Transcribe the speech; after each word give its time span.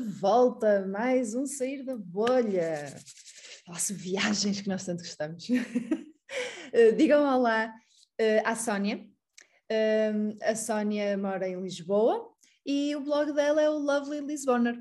de 0.00 0.08
volta, 0.20 0.86
mais 0.86 1.34
um 1.34 1.46
sair 1.46 1.82
da 1.82 1.96
bolha. 1.96 2.94
Nossa, 3.66 3.94
viagens 3.94 4.60
que 4.60 4.68
nós 4.68 4.84
tanto 4.84 5.02
gostamos. 5.02 5.46
Eh, 6.72 6.90
digam 6.90 7.22
olá 7.22 7.72
uh, 8.20 8.42
à 8.44 8.56
Sónia. 8.56 8.98
Uh, 9.70 10.36
a 10.42 10.56
Sónia 10.56 11.16
mora 11.16 11.48
em 11.48 11.62
Lisboa 11.62 12.28
e 12.66 12.94
o 12.96 13.00
blog 13.00 13.32
dela 13.32 13.62
é 13.62 13.70
o 13.70 13.78
Lovely 13.78 14.20
Lisboner. 14.20 14.76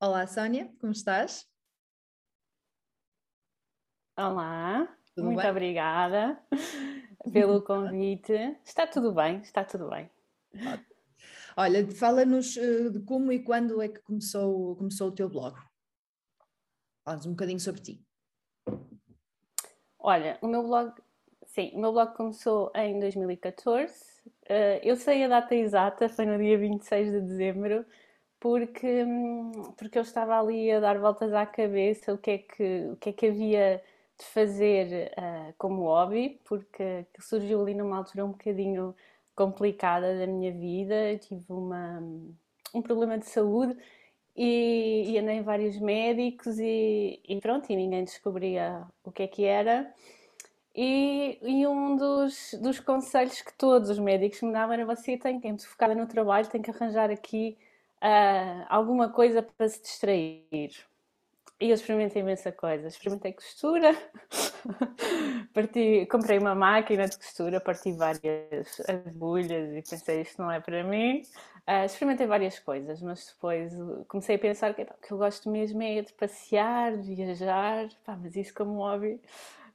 Olá, 0.00 0.26
Sónia, 0.26 0.68
como 0.80 0.92
estás? 0.92 1.46
Olá, 4.18 4.92
tudo 5.14 5.26
muito 5.26 5.40
bem? 5.40 5.50
obrigada 5.50 6.44
pelo 7.32 7.62
convite. 7.62 8.58
Está 8.64 8.88
tudo 8.88 9.14
bem, 9.14 9.40
está 9.40 9.64
tudo 9.64 9.88
bem. 9.88 10.10
Olha, 11.56 11.86
fala-nos 11.92 12.56
uh, 12.56 12.90
de 12.90 13.00
como 13.00 13.32
e 13.32 13.42
quando 13.42 13.82
é 13.82 13.88
que 13.88 14.00
começou, 14.00 14.76
começou 14.76 15.08
o 15.08 15.12
teu 15.12 15.28
blog. 15.28 15.56
Fala-nos 17.04 17.26
um 17.26 17.30
bocadinho 17.30 17.60
sobre 17.60 17.80
ti. 17.80 18.04
Olha, 19.98 20.38
o 20.40 20.46
meu 20.46 20.62
blog, 20.62 20.92
sim, 21.46 21.72
o 21.74 21.80
meu 21.80 21.92
blog 21.92 22.14
começou 22.14 22.70
em 22.74 22.98
2014. 22.98 23.92
Uh, 23.92 24.30
eh, 24.48 24.80
eu 24.82 24.96
sei 24.96 25.24
a 25.24 25.28
data 25.28 25.54
exata, 25.54 26.08
foi 26.08 26.24
no 26.24 26.38
dia 26.38 26.56
26 26.58 27.10
de 27.10 27.20
dezembro, 27.20 27.84
porque, 28.38 29.04
hum, 29.04 29.52
porque 29.76 29.98
eu 29.98 30.02
estava 30.02 30.38
ali 30.40 30.70
a 30.72 30.80
dar 30.80 30.98
voltas 30.98 31.32
à 31.34 31.44
cabeça 31.44 32.14
o 32.14 32.18
que 32.18 32.30
é 32.30 32.38
que, 32.38 32.88
o 32.92 32.96
que, 32.96 33.10
é 33.10 33.12
que 33.12 33.26
havia 33.26 33.82
de 34.18 34.24
fazer 34.26 35.12
uh, 35.18 35.54
como 35.58 35.82
hobby, 35.82 36.40
porque 36.44 37.06
surgiu 37.20 37.62
ali 37.62 37.74
numa 37.74 37.98
altura 37.98 38.24
um 38.24 38.32
bocadinho 38.32 38.94
complicada 39.34 40.18
da 40.18 40.26
minha 40.26 40.52
vida. 40.52 41.12
Eu 41.12 41.18
tive 41.18 41.44
uma, 41.48 42.02
um 42.74 42.82
problema 42.82 43.18
de 43.18 43.26
saúde 43.26 43.76
e, 44.36 45.12
e 45.12 45.18
andei 45.18 45.36
em 45.36 45.42
vários 45.42 45.78
médicos 45.78 46.58
e, 46.58 47.20
e, 47.28 47.40
pronto, 47.40 47.70
e 47.70 47.76
ninguém 47.76 48.04
descobria 48.04 48.86
o 49.04 49.10
que 49.10 49.22
é 49.22 49.26
que 49.26 49.44
era. 49.44 49.92
E, 50.74 51.38
e, 51.42 51.66
um 51.66 51.96
dos, 51.96 52.54
dos 52.60 52.78
conselhos 52.78 53.42
que 53.42 53.52
todos 53.54 53.90
os 53.90 53.98
médicos 53.98 54.40
me 54.42 54.52
davam 54.52 54.72
era 54.74 54.86
você 54.86 55.16
tem 55.16 55.40
que, 55.40 55.48
é 55.48 55.58
focada 55.58 55.94
no 55.94 56.06
trabalho, 56.06 56.48
tem 56.48 56.62
que 56.62 56.70
arranjar 56.70 57.10
aqui 57.10 57.58
uh, 57.96 58.66
alguma 58.68 59.08
coisa 59.08 59.42
para 59.42 59.68
se 59.68 59.82
distrair. 59.82 60.70
E 61.60 61.68
eu 61.68 61.74
experimentei 61.74 62.22
imensa 62.22 62.50
coisa. 62.52 62.88
Experimentei 62.88 63.32
costura, 63.32 63.94
parti, 65.52 66.06
comprei 66.10 66.38
uma 66.38 66.54
máquina 66.54 67.06
de 67.06 67.16
costura, 67.16 67.60
parti 67.60 67.92
várias 67.92 68.80
agulhas 68.88 69.76
e 69.76 69.82
pensei 69.82 70.22
isto 70.22 70.40
não 70.40 70.50
é 70.50 70.60
para 70.60 70.84
mim. 70.84 71.22
Uh, 71.68 71.84
experimentei 71.84 72.26
várias 72.26 72.58
coisas, 72.58 73.00
mas 73.02 73.26
depois 73.26 73.72
comecei 74.08 74.36
a 74.36 74.38
pensar 74.38 74.74
que, 74.74 74.84
que 74.84 75.12
eu 75.12 75.18
gosto 75.18 75.50
mesmo 75.50 75.82
é 75.82 76.02
de 76.02 76.12
passear, 76.14 76.96
de 76.96 77.14
viajar, 77.14 77.88
pá, 78.04 78.18
mas 78.20 78.34
isso 78.34 78.54
como 78.54 78.78
hobby, 78.78 79.20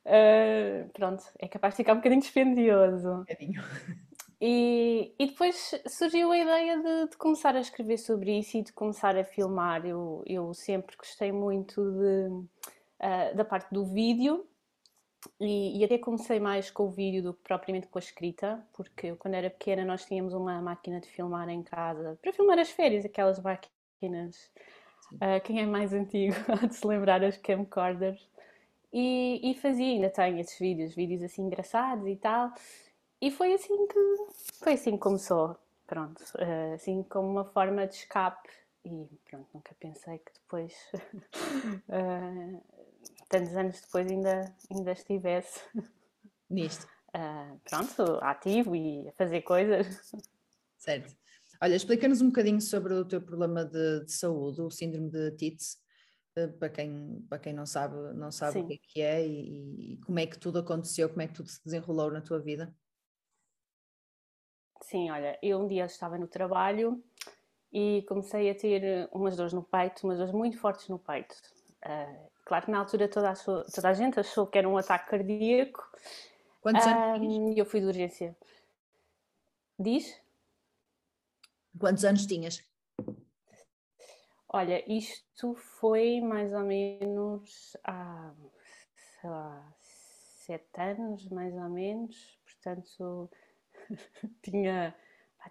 uh, 0.05 0.89
pronto, 0.93 1.23
é 1.39 1.47
capaz 1.47 1.73
de 1.73 1.77
ficar 1.77 1.93
um 1.93 1.97
bocadinho 1.97 2.21
dispendioso. 2.21 3.09
Um 3.09 3.19
bocadinho. 3.19 3.63
E, 4.41 5.13
e 5.17 5.27
depois 5.27 5.71
surgiu 5.87 6.31
a 6.31 6.37
ideia 6.37 6.77
de, 6.77 7.09
de, 7.09 7.17
começar 7.17 7.55
a 7.55 7.59
escrever 7.59 7.97
sobre 7.97 8.37
isso 8.37 8.57
e 8.57 8.63
de 8.63 8.73
começar 8.73 9.15
a 9.15 9.23
filmar. 9.23 9.85
Eu, 9.85 10.23
eu 10.25 10.53
sempre 10.53 10.95
gostei 10.97 11.31
muito 11.31 11.81
de, 11.81 12.27
uh, 12.27 13.35
da 13.35 13.45
parte 13.45 13.73
do 13.73 13.85
vídeo 13.85 14.45
e, 15.39 15.79
e, 15.79 15.83
até 15.83 15.97
comecei 15.97 16.39
mais 16.39 16.69
com 16.69 16.83
o 16.83 16.89
vídeo 16.89 17.21
do 17.23 17.33
que 17.33 17.41
propriamente 17.43 17.87
com 17.87 17.97
a 17.97 18.01
escrita, 18.01 18.65
porque 18.73 19.07
eu, 19.07 19.17
quando 19.17 19.33
era 19.35 19.49
pequena 19.49 19.83
nós 19.83 20.05
tínhamos 20.05 20.33
uma 20.33 20.61
máquina 20.61 20.99
de 20.99 21.07
filmar 21.07 21.49
em 21.49 21.63
casa 21.63 22.17
para 22.21 22.33
filmar 22.33 22.59
as 22.59 22.69
férias, 22.69 23.05
aquelas 23.05 23.39
máquinas. 23.39 24.51
Uh, 25.13 25.39
quem 25.43 25.61
é 25.61 25.65
mais 25.65 25.93
antigo 25.93 26.35
há 26.49 26.65
de 26.65 26.75
se 26.75 26.85
lembrar 26.85 27.23
as 27.23 27.37
camcorders. 27.37 28.29
E, 28.91 29.51
e 29.51 29.55
fazia, 29.55 29.87
ainda 29.87 30.09
tenho 30.09 30.39
esses 30.39 30.57
vídeos, 30.57 30.95
vídeos 30.95 31.21
assim 31.21 31.43
engraçados 31.43 32.07
e 32.07 32.15
tal. 32.15 32.53
E 33.21 33.29
foi 33.31 33.53
assim 33.53 33.87
que 33.87 33.99
foi 34.63 34.73
assim 34.73 34.91
que 34.91 34.99
começou, 34.99 35.57
pronto, 35.85 36.23
eh, 36.37 36.73
assim 36.75 37.03
como 37.03 37.29
uma 37.29 37.45
forma 37.45 37.87
de 37.87 37.95
escape 37.95 38.49
e 38.85 39.09
pronto, 39.29 39.47
nunca 39.53 39.75
pensei 39.79 40.19
que 40.19 40.31
depois 40.33 40.73
uh, 41.89 42.61
tantos 43.29 43.55
anos 43.55 43.81
depois 43.81 44.09
ainda, 44.09 44.55
ainda 44.71 44.91
estivesse 44.91 45.61
nisto. 46.49 46.87
Uh, 47.15 47.59
pronto, 47.69 48.19
ativo 48.21 48.75
e 48.75 49.07
a 49.07 49.11
fazer 49.13 49.41
coisas. 49.41 49.87
Certo. 50.77 51.15
Olha, 51.61 51.75
explica-nos 51.75 52.21
um 52.21 52.27
bocadinho 52.27 52.59
sobre 52.59 52.93
o 52.93 53.05
teu 53.05 53.21
problema 53.21 53.63
de, 53.63 54.03
de 54.03 54.11
saúde, 54.11 54.61
o 54.61 54.69
síndrome 54.69 55.09
de 55.09 55.31
TITS, 55.31 55.81
para 56.59 56.69
quem, 56.69 57.25
para 57.29 57.39
quem 57.39 57.53
não 57.53 57.65
sabe, 57.65 57.95
não 58.13 58.31
sabe 58.31 58.59
o 58.59 58.67
que 58.67 58.73
é, 58.73 58.77
que 58.77 59.01
é 59.01 59.25
e, 59.25 59.93
e 59.93 59.97
como 60.05 60.19
é 60.19 60.27
que 60.27 60.37
tudo 60.37 60.59
aconteceu, 60.59 61.07
como 61.07 61.21
é 61.21 61.27
que 61.27 61.33
tudo 61.33 61.49
se 61.49 61.63
desenrolou 61.63 62.11
na 62.11 62.21
tua 62.21 62.39
vida. 62.39 62.75
Sim, 64.81 65.09
olha, 65.09 65.39
eu 65.41 65.59
um 65.59 65.67
dia 65.67 65.85
estava 65.85 66.17
no 66.17 66.27
trabalho 66.27 67.01
e 67.71 68.03
comecei 68.07 68.49
a 68.49 68.55
ter 68.55 69.09
umas 69.11 69.37
dores 69.37 69.53
no 69.53 69.63
peito, 69.63 70.05
umas 70.05 70.17
dores 70.17 70.33
muito 70.33 70.59
fortes 70.59 70.89
no 70.89 70.99
peito. 70.99 71.35
Uh, 71.85 72.34
claro 72.45 72.65
que 72.65 72.71
na 72.71 72.79
altura 72.79 73.09
toda 73.09 73.31
a, 73.31 73.35
toda 73.35 73.89
a, 73.89 73.93
gente 73.93 74.19
achou 74.19 74.47
que 74.47 74.57
era 74.57 74.69
um 74.69 74.77
ataque 74.77 75.09
cardíaco. 75.09 75.83
Quantos 76.61 76.85
anos? 76.85 77.35
Um, 77.35 77.53
eu 77.53 77.65
fui 77.65 77.81
de 77.81 77.87
urgência. 77.87 78.37
Diz? 79.77 80.21
Quantos 81.77 82.05
anos 82.05 82.25
tinhas? 82.25 82.63
Olha, 84.47 84.81
isto 84.89 85.53
foi 85.55 86.21
mais 86.21 86.53
ou 86.53 86.61
menos 86.61 87.75
há, 87.83 88.33
sei 89.19 89.29
lá, 89.29 89.75
sete 89.81 90.79
anos, 90.79 91.27
mais 91.29 91.53
ou 91.53 91.69
menos. 91.69 92.39
Portanto, 92.45 93.29
tinha, 94.41 94.95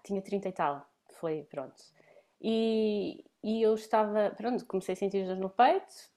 tinha 0.03 0.21
30 0.21 0.49
e 0.49 0.51
tal, 0.51 0.89
foi, 1.19 1.43
pronto. 1.43 1.83
E, 2.41 3.23
e 3.43 3.61
eu 3.61 3.75
estava, 3.75 4.31
pronto, 4.31 4.65
comecei 4.65 4.93
a 4.93 4.95
sentir 4.95 5.25
dor 5.25 5.37
no 5.37 5.49
peito, 5.49 6.09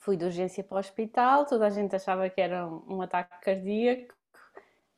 fui 0.00 0.16
de 0.16 0.24
urgência 0.24 0.64
para 0.64 0.76
o 0.76 0.78
hospital, 0.80 1.46
toda 1.46 1.66
a 1.66 1.70
gente 1.70 1.94
achava 1.94 2.28
que 2.28 2.40
era 2.40 2.66
um, 2.66 3.02
ataque 3.02 3.40
cardíaco, 3.42 4.14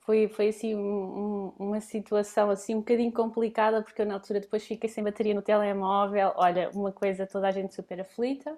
foi, 0.01 0.29
foi 0.29 0.49
assim 0.49 0.75
um, 0.77 1.53
uma 1.59 1.81
situação 1.81 2.51
assim 2.51 2.75
um 2.75 2.79
bocadinho 2.79 3.13
complicada 3.13 3.83
porque 3.83 4.03
eu 4.03 4.07
na 4.07 4.15
altura 4.15 4.41
depois 4.41 4.65
fiquei 4.65 4.89
sem 4.89 5.05
bateria 5.05 5.35
no 5.35 5.43
telemóvel, 5.43 6.33
olha, 6.37 6.71
uma 6.75 6.93
coisa 6.93 7.27
toda 7.27 7.49
a 7.49 7.51
gente 7.53 7.75
super 7.75 8.01
aflita. 8.01 8.57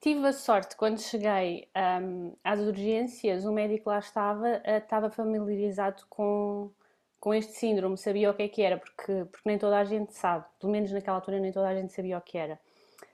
Tive 0.00 0.26
a 0.26 0.32
sorte, 0.32 0.76
quando 0.76 1.00
cheguei 1.00 1.68
um, 2.02 2.32
às 2.44 2.60
urgências, 2.60 3.44
o 3.44 3.52
médico 3.52 3.90
lá 3.90 3.98
estava, 3.98 4.62
uh, 4.64 4.78
estava 4.78 5.10
familiarizado 5.10 6.04
com, 6.08 6.70
com 7.18 7.34
este 7.34 7.52
síndrome 7.52 7.96
sabia 7.98 8.30
o 8.30 8.34
que 8.34 8.42
é 8.44 8.48
que 8.48 8.62
era, 8.62 8.78
porque, 8.78 9.24
porque 9.26 9.48
nem 9.48 9.58
toda 9.58 9.78
a 9.78 9.84
gente 9.84 10.14
sabe, 10.14 10.46
pelo 10.60 10.72
menos 10.72 10.92
naquela 10.92 11.16
altura 11.18 11.40
nem 11.40 11.52
toda 11.52 11.68
a 11.68 11.74
gente 11.74 11.92
sabia 11.92 12.18
o 12.18 12.20
que 12.20 12.38
era. 12.38 12.58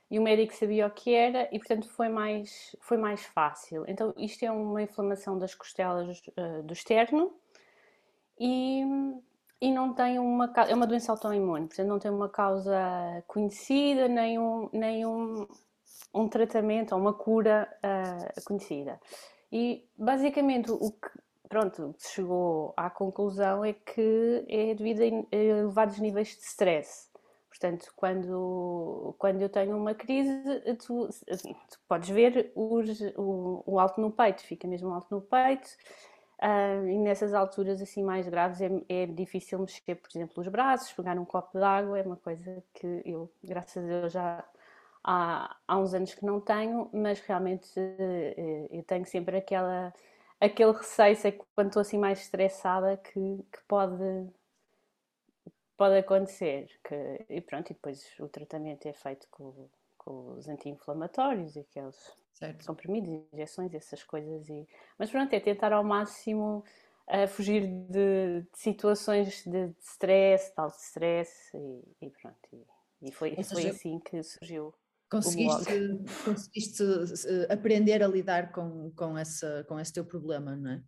E 0.09 0.17
o 0.17 0.21
médico 0.21 0.53
sabia 0.53 0.87
o 0.87 0.91
que 0.91 1.13
era 1.13 1.49
e, 1.51 1.59
portanto, 1.59 1.89
foi 1.89 2.07
mais, 2.07 2.75
foi 2.79 2.97
mais 2.97 3.23
fácil. 3.25 3.83
Então, 3.87 4.13
isto 4.17 4.43
é 4.43 4.51
uma 4.51 4.81
inflamação 4.81 5.37
das 5.37 5.53
costelas 5.53 6.21
uh, 6.37 6.63
do 6.63 6.73
externo 6.73 7.33
e, 8.39 8.83
e 9.59 9.71
não 9.71 9.93
tem 9.93 10.17
uma 10.17 10.51
é 10.67 10.73
uma 10.73 10.87
doença 10.87 11.11
autoimune, 11.11 11.67
portanto, 11.67 11.87
não 11.87 11.99
tem 11.99 12.11
uma 12.11 12.29
causa 12.29 12.73
conhecida, 13.27 14.07
nem 14.07 14.39
um, 14.39 14.69
nem 14.71 15.05
um, 15.05 15.45
um 16.13 16.27
tratamento 16.29 16.93
ou 16.93 17.01
uma 17.01 17.13
cura 17.13 17.67
uh, 17.83 18.45
conhecida. 18.45 18.99
E 19.51 19.85
basicamente 19.97 20.71
o 20.71 20.91
que, 20.91 21.09
pronto, 21.47 21.95
chegou 21.99 22.73
à 22.77 22.89
conclusão 22.89 23.63
é 23.63 23.73
que 23.73 24.45
é 24.47 24.73
devido 24.73 25.01
a 25.31 25.35
elevados 25.35 25.99
níveis 25.99 26.29
de 26.29 26.43
stress. 26.43 27.06
Portanto, 27.59 27.91
quando, 27.95 29.15
quando 29.17 29.41
eu 29.41 29.49
tenho 29.49 29.75
uma 29.75 29.95
crise, 29.95 30.31
tu, 30.85 31.09
tu 31.09 31.79
podes 31.87 32.07
ver 32.09 32.51
o, 32.55 33.63
o, 33.65 33.79
alto 33.79 33.99
no 33.99 34.11
peito, 34.11 34.43
fica 34.43 34.67
mesmo 34.67 34.93
alto 34.93 35.07
no 35.09 35.21
peito, 35.21 35.67
uh, 36.39 36.87
e 36.87 36.99
nessas 36.99 37.33
alturas 37.33 37.81
assim 37.81 38.03
mais 38.03 38.27
graves 38.29 38.61
é, 38.61 38.69
é, 38.87 39.05
difícil 39.07 39.57
mexer, 39.57 39.95
por 39.95 40.09
exemplo, 40.13 40.39
os 40.39 40.47
braços, 40.47 40.93
pegar 40.93 41.17
um 41.17 41.25
copo 41.25 41.57
de 41.57 41.63
água, 41.63 41.97
é 41.97 42.03
uma 42.03 42.17
coisa 42.17 42.63
que 42.75 43.01
eu, 43.03 43.31
graças 43.43 43.83
a 43.83 43.87
Deus, 43.87 44.13
já 44.13 44.45
há, 45.03 45.55
há 45.67 45.77
uns 45.79 45.95
anos 45.95 46.13
que 46.13 46.23
não 46.23 46.39
tenho, 46.39 46.89
mas 46.93 47.19
realmente 47.21 47.79
uh, 47.79 48.67
eu 48.71 48.83
tenho 48.83 49.05
sempre 49.05 49.37
aquela 49.37 49.91
aquele 50.39 50.71
receio, 50.71 51.15
sei 51.15 51.31
que 51.31 51.43
quando 51.55 51.69
estou 51.69 51.81
assim 51.81 51.97
mais 51.97 52.19
estressada 52.19 52.97
que, 52.97 53.11
que 53.51 53.59
pode, 53.67 54.29
pode 55.77 55.97
acontecer. 55.97 56.67
Que, 56.83 57.25
e 57.29 57.41
pronto, 57.41 57.71
e 57.71 57.73
depois 57.73 58.03
o 58.19 58.27
tratamento 58.27 58.87
é 58.87 58.93
feito 58.93 59.27
com, 59.29 59.69
com 59.97 60.33
os 60.33 60.49
anti-inflamatórios 60.49 61.55
e 61.55 61.59
aqueles 61.59 61.95
certo. 62.33 62.65
comprimidos, 62.65 63.09
injeções, 63.31 63.73
essas 63.73 64.03
coisas. 64.03 64.49
E, 64.49 64.67
mas 64.97 65.09
pronto, 65.09 65.31
é 65.33 65.39
tentar 65.39 65.71
ao 65.71 65.83
máximo 65.83 66.63
uh, 67.07 67.27
fugir 67.27 67.67
de, 67.67 68.41
de, 68.41 68.47
situações 68.53 69.43
de, 69.43 69.67
de 69.67 69.81
stress, 69.81 70.53
tal 70.53 70.67
de 70.67 70.77
stress 70.77 71.31
e, 71.55 72.05
e 72.05 72.09
pronto. 72.09 72.49
E, 72.53 73.07
E 73.09 73.11
foi, 73.11 73.35
foi 73.43 73.69
assim 73.69 73.99
que 73.99 74.21
surgiu. 74.23 74.73
Conseguiste, 75.09 75.71
conseguiste 76.25 76.83
uh, 76.83 77.53
aprender 77.53 78.03
a 78.03 78.07
lidar 78.07 78.51
com, 78.51 78.91
com, 78.91 79.17
essa, 79.17 79.63
com 79.69 79.79
esse 79.79 79.93
teu 79.93 80.03
problema, 80.03 80.55
não 80.55 80.71
é? 80.71 80.83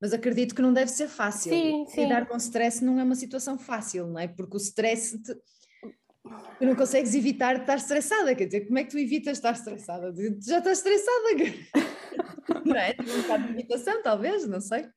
Mas 0.00 0.12
acredito 0.12 0.54
que 0.54 0.62
não 0.62 0.72
deve 0.72 0.90
ser 0.90 1.08
fácil. 1.08 1.52
Sim, 1.52 1.86
sim. 1.88 2.02
Lidar 2.02 2.26
com 2.26 2.36
stress 2.36 2.84
não 2.84 2.98
é 3.00 3.02
uma 3.02 3.14
situação 3.14 3.58
fácil, 3.58 4.06
não 4.06 4.18
é? 4.18 4.28
Porque 4.28 4.56
o 4.56 4.58
stress 4.58 5.20
te... 5.20 5.34
tu 5.34 6.64
não 6.64 6.76
consegues 6.76 7.14
evitar 7.14 7.56
estar 7.56 7.76
estressada, 7.76 8.34
quer 8.34 8.46
dizer, 8.46 8.66
como 8.66 8.78
é 8.78 8.84
que 8.84 8.90
tu 8.90 8.98
evitas 8.98 9.38
estar 9.38 9.52
estressada? 9.52 10.12
Tu 10.12 10.48
já 10.48 10.58
estás 10.58 10.78
estressada, 10.78 11.28
não 12.64 12.76
é? 12.76 12.92
Tem 12.94 13.12
um 13.12 13.22
bocado 13.22 13.44
de 13.44 13.50
evitação, 13.50 14.02
talvez, 14.02 14.46
não 14.46 14.60
sei. 14.60 14.88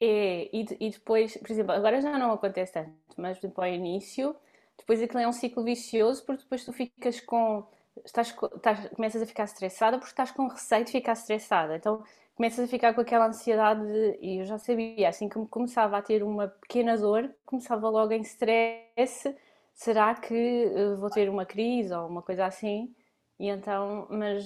É, 0.00 0.50
e, 0.52 0.66
e 0.80 0.90
depois, 0.90 1.36
por 1.36 1.50
exemplo, 1.50 1.72
agora 1.72 2.00
já 2.00 2.18
não 2.18 2.32
acontece 2.32 2.72
tanto, 2.72 2.92
mas 3.16 3.38
depois 3.38 3.70
ao 3.70 3.76
início, 3.76 4.36
depois 4.76 5.00
aquilo 5.00 5.20
é 5.20 5.28
um 5.28 5.32
ciclo 5.32 5.62
vicioso, 5.62 6.24
porque 6.24 6.42
depois 6.42 6.64
tu 6.64 6.72
ficas 6.72 7.20
com. 7.20 7.64
Estás, 8.04 8.34
estás, 8.56 8.88
começas 8.88 9.22
a 9.22 9.26
ficar 9.26 9.44
estressada 9.44 9.98
porque 9.98 10.12
estás 10.12 10.30
com 10.30 10.48
receio 10.48 10.84
de 10.84 10.92
ficar 10.92 11.12
estressada. 11.12 11.76
Então 11.76 12.02
começas 12.34 12.64
a 12.64 12.68
ficar 12.68 12.94
com 12.94 13.00
aquela 13.00 13.26
ansiedade 13.26 13.84
de, 13.84 14.18
e 14.20 14.38
eu 14.40 14.46
já 14.46 14.58
sabia, 14.58 15.08
assim 15.08 15.28
que 15.28 15.38
começava 15.46 15.98
a 15.98 16.02
ter 16.02 16.22
uma 16.22 16.48
pequena 16.48 16.96
dor, 16.96 17.30
começava 17.44 17.88
logo 17.88 18.12
em 18.12 18.22
stress, 18.22 19.34
será 19.74 20.14
que 20.14 20.66
uh, 20.66 20.96
vou 20.96 21.10
ter 21.10 21.28
uma 21.28 21.44
crise 21.46 21.92
ou 21.94 22.06
uma 22.08 22.22
coisa 22.22 22.46
assim? 22.46 22.94
E 23.38 23.48
então, 23.48 24.06
mas 24.10 24.44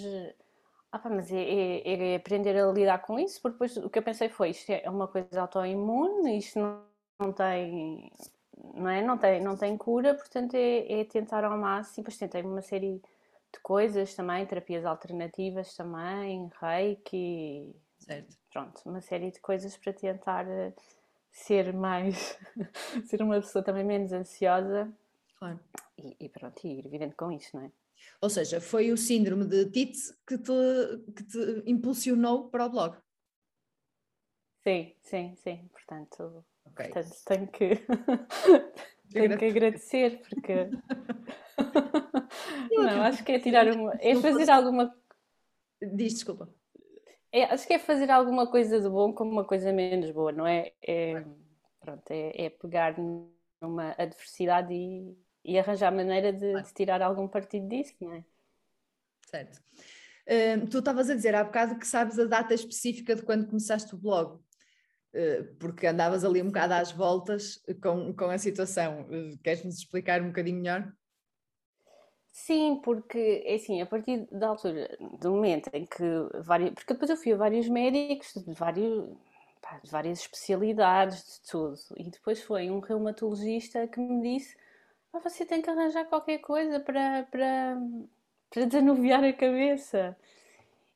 ah, 0.92 1.08
mas 1.10 1.30
é, 1.32 1.42
é, 1.42 2.12
é, 2.12 2.16
aprender 2.16 2.56
a 2.56 2.72
lidar 2.72 2.98
com 3.02 3.18
isso, 3.18 3.40
porque 3.42 3.54
depois 3.54 3.76
o 3.76 3.90
que 3.90 3.98
eu 3.98 4.02
pensei 4.02 4.28
foi, 4.28 4.50
isto 4.50 4.70
é 4.70 4.88
uma 4.88 5.06
coisa 5.08 5.42
autoimune, 5.42 6.38
isto 6.38 6.58
não, 6.58 6.82
não 7.18 7.32
tem, 7.32 8.10
não 8.74 8.88
é? 8.88 9.02
Não 9.02 9.18
tem, 9.18 9.42
não 9.42 9.56
tem 9.56 9.76
cura, 9.76 10.14
portanto 10.14 10.54
é, 10.54 11.00
é 11.00 11.04
tentar 11.04 11.44
ao 11.44 11.58
máximo, 11.58 11.96
depois 11.98 12.16
tentei 12.16 12.42
uma 12.42 12.62
série 12.62 13.02
de 13.54 13.60
coisas 13.62 14.14
também, 14.14 14.46
terapias 14.46 14.84
alternativas 14.84 15.75
também, 15.75 16.50
reiki, 16.60 17.75
certo. 17.98 18.37
pronto, 18.52 18.81
uma 18.87 19.00
série 19.00 19.31
de 19.31 19.40
coisas 19.40 19.76
para 19.76 19.93
tentar 19.93 20.46
eh, 20.48 20.72
ser 21.32 21.72
mais, 21.72 22.38
ser 23.06 23.22
uma 23.22 23.37
pessoa 23.37 23.64
também 23.64 23.84
menos 23.84 24.12
ansiosa. 24.12 24.93
Claro. 25.38 25.60
E, 25.98 26.16
e 26.20 26.28
pronto, 26.28 26.66
e 26.66 26.78
ir 26.78 26.88
vivendo 26.88 27.14
com 27.14 27.31
isso, 27.32 27.56
não 27.56 27.64
é? 27.64 27.70
Ou 28.20 28.31
seja, 28.31 28.60
foi 28.60 28.93
o 28.93 28.96
síndrome 28.96 29.46
de 29.46 29.70
Tite 29.70 29.98
que 30.26 30.38
te, 30.38 30.52
que 31.14 31.25
te 31.25 31.62
impulsionou 31.66 32.48
para 32.48 32.66
o 32.66 32.70
blog. 32.70 32.96
Sim, 34.62 34.94
sim, 35.02 35.34
sim. 35.37 35.69
Portanto, 35.72 36.44
okay. 36.64 36.90
portanto 36.90 37.16
tenho 37.25 37.46
que, 37.48 37.70
tenho 39.12 39.38
que 39.38 39.44
agradecer 39.44 40.20
porque 40.28 40.70
não, 42.82 43.02
acho 43.02 43.25
que 43.25 43.32
é 43.32 43.38
tirar 43.38 43.67
uma. 43.69 43.94
É 44.00 44.14
fazer 44.17 44.50
alguma. 44.50 44.94
Diz, 45.81 46.14
desculpa. 46.14 46.49
É, 47.32 47.44
acho 47.44 47.67
que 47.67 47.75
é 47.75 47.78
fazer 47.78 48.11
alguma 48.11 48.46
coisa 48.50 48.81
de 48.81 48.88
bom 48.88 49.12
com 49.12 49.25
uma 49.25 49.44
coisa 49.44 49.73
menos 49.73 50.11
boa, 50.11 50.32
não 50.32 50.46
é? 50.46 50.73
É, 50.82 51.23
pronto, 51.81 52.11
é, 52.11 52.46
é 52.46 52.50
pegar 52.50 52.96
numa 53.61 53.94
adversidade 53.99 54.73
e, 54.73 55.14
e 55.44 55.58
arranjar 55.58 55.93
maneira 55.93 56.32
de, 56.32 56.62
de, 56.62 56.73
tirar 56.73 57.02
algum 57.02 57.28
partido 57.28 57.69
disso, 57.69 57.94
não 58.00 58.14
é? 58.14 58.25
Certo. 59.26 59.61
Uh, 60.26 60.67
tu 60.69 60.79
estavas 60.79 61.11
a 61.11 61.14
dizer 61.14 61.34
há 61.34 61.44
bocado 61.44 61.79
que 61.79 61.87
sabes 61.87 62.19
a 62.19 62.25
data 62.25 62.55
específica 62.55 63.14
de 63.14 63.22
quando 63.22 63.46
começaste 63.46 63.94
o 63.94 63.99
blog, 63.99 64.37
uh, 64.37 65.55
porque 65.58 65.87
andavas 65.87 66.25
ali 66.25 66.43
um 66.43 66.46
bocado 66.46 66.75
às 66.75 66.90
voltas 66.90 67.62
com, 67.82 68.14
com 68.14 68.31
a 68.31 68.38
situação. 68.38 69.02
Uh, 69.02 69.37
Queres-nos 69.43 69.79
explicar 69.79 70.22
um 70.22 70.29
bocadinho 70.29 70.61
melhor? 70.61 70.93
Sim, 72.38 72.80
porque 72.84 73.42
é 73.46 73.54
assim, 73.54 73.80
a 73.80 73.86
partir 73.86 74.28
da 74.30 74.48
altura, 74.48 74.94
do 75.20 75.30
momento 75.32 75.70
em 75.72 75.86
que 75.86 76.02
vários, 76.42 76.70
porque 76.74 76.92
depois 76.92 77.10
eu 77.10 77.16
fui 77.16 77.32
a 77.32 77.36
vários 77.36 77.66
médicos 77.66 78.34
de, 78.34 78.52
vários, 78.52 79.08
pá, 79.62 79.80
de 79.82 79.90
várias 79.90 80.20
especialidades, 80.20 81.40
de 81.42 81.50
tudo, 81.50 81.76
e 81.96 82.10
depois 82.10 82.42
foi 82.42 82.70
um 82.70 82.78
reumatologista 82.80 83.88
que 83.88 83.98
me 83.98 84.20
disse 84.22 84.54
ah, 85.14 85.18
você 85.20 85.46
tem 85.46 85.62
que 85.62 85.70
arranjar 85.70 86.04
qualquer 86.06 86.38
coisa 86.38 86.78
para, 86.80 87.24
para, 87.30 87.78
para 88.50 88.66
desanuviar 88.66 89.24
a 89.24 89.32
cabeça. 89.32 90.16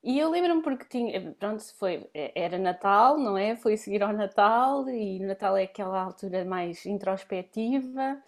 E 0.03 0.19
eu 0.19 0.31
lembro-me 0.31 0.63
porque 0.63 0.85
tinha, 0.87 1.33
pronto, 1.39 1.63
foi, 1.77 2.09
era 2.15 2.59
Natal, 2.59 3.19
não 3.19 3.37
é? 3.39 3.57
Foi 3.57 3.77
seguir 3.77 4.03
ao 4.03 4.13
Natal 4.13 4.89
e 4.91 5.19
Natal 5.21 5.57
é 5.57 5.65
aquela 5.65 6.03
altura 6.03 6.45
mais 6.45 6.87
introspectiva 6.87 8.23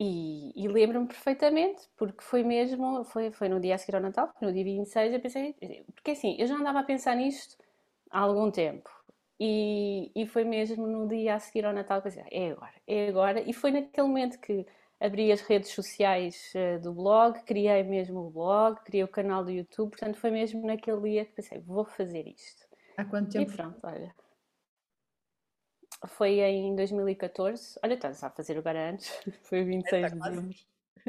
e, 0.00 0.52
e 0.54 0.68
lembro-me 0.68 1.06
perfeitamente 1.06 1.88
porque 1.96 2.22
foi 2.22 2.44
mesmo, 2.44 3.04
foi, 3.04 3.30
foi 3.32 3.48
no 3.48 3.60
dia 3.60 3.74
a 3.74 3.78
seguir 3.78 3.96
ao 3.96 4.02
Natal, 4.02 4.32
no 4.40 4.52
dia 4.52 4.64
26, 4.64 5.12
eu 5.12 5.20
pensei, 5.20 5.54
porque 5.94 6.12
assim, 6.12 6.36
eu 6.38 6.46
já 6.46 6.54
andava 6.54 6.80
a 6.80 6.84
pensar 6.84 7.16
nisto 7.16 7.56
há 8.10 8.20
algum 8.20 8.50
tempo 8.50 8.88
e, 9.40 10.12
e 10.14 10.26
foi 10.26 10.44
mesmo 10.44 10.86
no 10.86 11.08
dia 11.08 11.34
a 11.34 11.38
seguir 11.40 11.64
ao 11.64 11.72
Natal 11.72 12.00
que 12.00 12.08
eu 12.08 12.12
pensei, 12.12 12.28
é 12.30 12.50
agora, 12.50 12.74
é 12.86 13.08
agora, 13.08 13.40
e 13.40 13.52
foi 13.52 13.72
naquele 13.72 14.06
momento 14.06 14.38
que 14.38 14.64
abri 15.00 15.32
as 15.32 15.40
redes 15.40 15.70
sociais 15.70 16.52
uh, 16.54 16.80
do 16.80 16.92
blog, 16.92 17.40
criei 17.44 17.82
mesmo 17.82 18.20
o 18.20 18.30
blog, 18.30 18.80
criei 18.84 19.04
o 19.04 19.08
canal 19.08 19.44
do 19.44 19.50
YouTube, 19.50 19.90
portanto 19.90 20.16
foi 20.16 20.30
mesmo 20.30 20.64
naquele 20.66 21.00
dia 21.00 21.24
que 21.24 21.32
pensei, 21.32 21.58
vou 21.60 21.84
fazer 21.84 22.26
isto. 22.26 22.66
Há 22.96 23.04
quanto 23.04 23.30
tempo? 23.30 23.52
E 23.52 23.56
pronto, 23.56 23.78
olha. 23.82 24.14
Foi 26.06 26.38
em 26.40 26.76
2014, 26.76 27.78
olha, 27.82 27.94
estás 27.94 28.22
a 28.22 28.30
fazer 28.30 28.56
agora 28.56 28.90
antes, 28.90 29.10
foi 29.42 29.64
26 29.64 29.94
é, 29.94 30.14
de 30.14 30.20
dezembro 30.20 30.56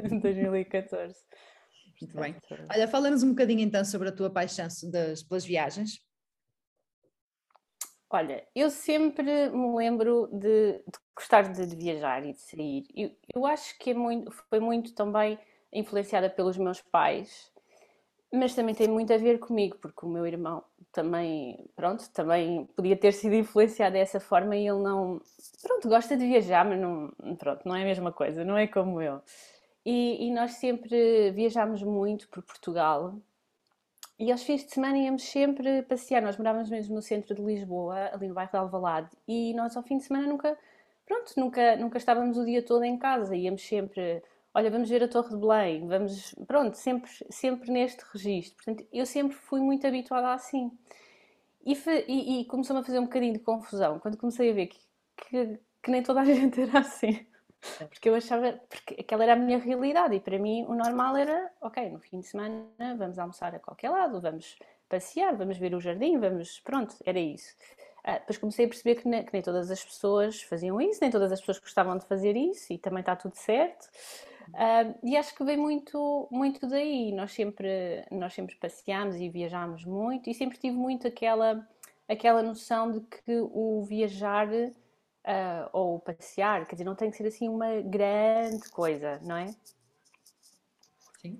de 0.02 0.20
2014. 0.20 1.16
Muito 2.00 2.16
bem. 2.16 2.34
Olha, 2.72 2.88
fala-nos 2.88 3.22
um 3.22 3.30
bocadinho 3.30 3.60
então 3.60 3.84
sobre 3.84 4.08
a 4.08 4.12
tua 4.12 4.30
paixão 4.30 4.66
das, 4.90 5.22
pelas 5.22 5.44
viagens. 5.44 6.04
Olha, 8.12 8.44
eu 8.56 8.70
sempre 8.70 9.50
me 9.50 9.76
lembro 9.76 10.28
de, 10.32 10.78
de 10.78 10.98
gostar 11.14 11.42
de, 11.42 11.64
de, 11.64 11.76
viajar 11.76 12.26
e 12.26 12.32
de 12.32 12.40
sair. 12.40 12.84
Eu, 12.92 13.10
eu 13.36 13.46
acho 13.46 13.78
que 13.78 13.90
é 13.90 13.94
muito, 13.94 14.32
foi 14.48 14.58
muito 14.58 14.92
também 14.94 15.38
influenciada 15.72 16.28
pelos 16.28 16.56
meus 16.56 16.80
pais, 16.80 17.52
mas 18.32 18.52
também 18.52 18.74
tem 18.74 18.88
muito 18.88 19.12
a 19.12 19.16
ver 19.16 19.38
comigo, 19.38 19.78
porque 19.78 20.04
o 20.04 20.08
meu 20.08 20.26
irmão 20.26 20.64
também, 20.92 21.68
pronto, 21.76 22.08
também 22.10 22.66
podia 22.76 22.96
ter 22.96 23.12
sido 23.12 23.34
influenciado 23.34 23.92
dessa 23.94 24.20
forma 24.20 24.56
e 24.56 24.66
ele 24.66 24.82
não, 24.82 25.20
pronto, 25.62 25.88
gosta 25.88 26.16
de 26.16 26.26
viajar, 26.26 26.64
mas 26.64 26.80
não, 26.80 27.12
pronto, 27.38 27.66
não 27.66 27.76
é 27.76 27.82
a 27.82 27.86
mesma 27.86 28.12
coisa, 28.12 28.44
não 28.44 28.56
é 28.56 28.66
como 28.66 29.00
eu. 29.00 29.20
E, 29.84 30.26
e 30.26 30.32
nós 30.32 30.52
sempre 30.52 31.30
viajámos 31.32 31.82
muito 31.82 32.28
por 32.28 32.42
Portugal 32.42 33.14
e 34.20 34.30
aos 34.30 34.42
fins 34.42 34.64
de 34.66 34.70
semana 34.72 34.98
íamos 34.98 35.22
sempre 35.22 35.80
passear. 35.82 36.20
Nós 36.20 36.36
morávamos 36.36 36.68
mesmo 36.68 36.94
no 36.94 37.00
centro 37.00 37.34
de 37.34 37.40
Lisboa, 37.40 38.10
ali 38.12 38.28
no 38.28 38.34
bairro 38.34 38.50
de 38.50 38.56
Alvalade, 38.58 39.08
e 39.26 39.54
nós 39.54 39.74
ao 39.74 39.82
fim 39.82 39.96
de 39.96 40.04
semana 40.04 40.26
nunca, 40.26 40.58
pronto, 41.06 41.32
nunca, 41.38 41.76
nunca 41.76 41.96
estávamos 41.96 42.36
o 42.36 42.44
dia 42.44 42.62
todo 42.62 42.84
em 42.84 42.98
casa. 42.98 43.34
Íamos 43.34 43.66
sempre, 43.66 44.22
olha, 44.54 44.70
vamos 44.70 44.88
ver 44.88 45.02
a 45.02 45.08
Torre 45.08 45.30
de 45.30 45.36
Belém, 45.36 45.86
vamos, 45.86 46.34
pronto, 46.46 46.74
sempre, 46.76 47.10
sempre 47.30 47.70
neste 47.70 48.04
registro. 48.12 48.56
Portanto, 48.56 48.88
eu 48.92 49.06
sempre 49.06 49.36
fui 49.36 49.60
muito 49.60 49.86
habituada 49.86 50.32
assim. 50.32 50.70
E, 51.64 51.74
e, 52.08 52.40
e 52.40 52.44
começou-me 52.46 52.80
a 52.80 52.84
fazer 52.84 52.98
um 52.98 53.04
bocadinho 53.04 53.34
de 53.34 53.40
confusão 53.40 53.98
quando 53.98 54.16
comecei 54.16 54.50
a 54.50 54.54
ver 54.54 54.66
que, 54.68 54.80
que, 55.16 55.58
que 55.82 55.90
nem 55.90 56.02
toda 56.02 56.20
a 56.20 56.24
gente 56.24 56.60
era 56.60 56.80
assim. 56.80 57.26
Porque 57.78 58.08
eu 58.08 58.14
achava, 58.14 58.58
porque 58.68 58.96
aquela 59.00 59.22
era 59.22 59.34
a 59.34 59.36
minha 59.36 59.58
realidade 59.58 60.14
e 60.14 60.20
para 60.20 60.38
mim 60.38 60.64
o 60.66 60.74
normal 60.74 61.16
era, 61.16 61.52
ok, 61.60 61.90
no 61.90 62.00
fim 62.00 62.20
de 62.20 62.26
semana 62.26 62.64
vamos 62.96 63.18
almoçar 63.18 63.54
a 63.54 63.58
qualquer 63.58 63.90
lado, 63.90 64.18
vamos 64.20 64.56
passear, 64.88 65.36
vamos 65.36 65.58
ver 65.58 65.74
o 65.74 65.80
jardim, 65.80 66.18
vamos, 66.18 66.58
pronto, 66.60 66.96
era 67.04 67.18
isso. 67.18 67.54
Uh, 68.00 68.14
depois 68.14 68.38
comecei 68.38 68.64
a 68.64 68.68
perceber 68.68 68.94
que, 68.94 69.06
ne, 69.06 69.22
que, 69.22 69.32
nem 69.32 69.42
todas 69.42 69.70
as 69.70 69.84
pessoas 69.84 70.40
faziam 70.42 70.80
isso, 70.80 71.00
nem 71.02 71.10
todas 71.10 71.30
as 71.30 71.40
pessoas 71.40 71.58
gostavam 71.58 71.98
de 71.98 72.06
fazer 72.06 72.34
isso 72.34 72.72
e 72.72 72.78
também 72.78 73.00
está 73.00 73.14
tudo 73.14 73.36
certo. 73.36 73.90
Uh, 74.54 74.98
e 75.02 75.16
acho 75.16 75.34
que 75.34 75.44
veio 75.44 75.60
muito, 75.60 76.28
muito 76.30 76.66
daí. 76.66 77.12
Nós 77.12 77.32
sempre, 77.32 78.04
nós 78.10 78.34
sempre 78.34 78.56
passeámos 78.56 79.16
e 79.16 79.28
viajámos 79.28 79.84
muito 79.84 80.28
e 80.28 80.34
sempre 80.34 80.58
tive 80.58 80.76
muito 80.76 81.06
aquela, 81.06 81.66
aquela 82.08 82.42
noção 82.42 82.90
de 82.90 83.00
que 83.00 83.40
o 83.40 83.82
viajar 83.84 84.48
uh, 84.50 85.70
ou 85.72 86.00
passear, 86.00 86.66
quer 86.66 86.74
dizer, 86.74 86.84
não 86.84 86.94
tem 86.94 87.10
que 87.10 87.16
ser 87.16 87.26
assim 87.26 87.48
uma 87.48 87.80
grande 87.80 88.68
coisa, 88.70 89.20
não 89.22 89.36
é? 89.36 89.54
Sim. 91.20 91.38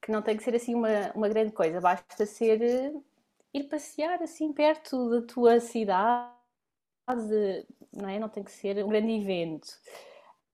Que 0.00 0.10
não 0.10 0.22
tem 0.22 0.36
que 0.36 0.42
ser 0.42 0.54
assim 0.54 0.74
uma, 0.74 1.12
uma 1.14 1.28
grande 1.28 1.52
coisa, 1.52 1.80
basta 1.80 2.26
ser 2.26 2.60
uh, 2.60 3.04
ir 3.52 3.64
passear 3.64 4.22
assim 4.22 4.52
perto 4.52 5.10
da 5.10 5.22
tua 5.26 5.60
cidade, 5.60 6.32
não 7.92 8.08
é? 8.08 8.18
Não 8.18 8.28
tem 8.28 8.42
que 8.42 8.52
ser 8.52 8.84
um 8.84 8.88
grande 8.88 9.12
evento. 9.12 9.68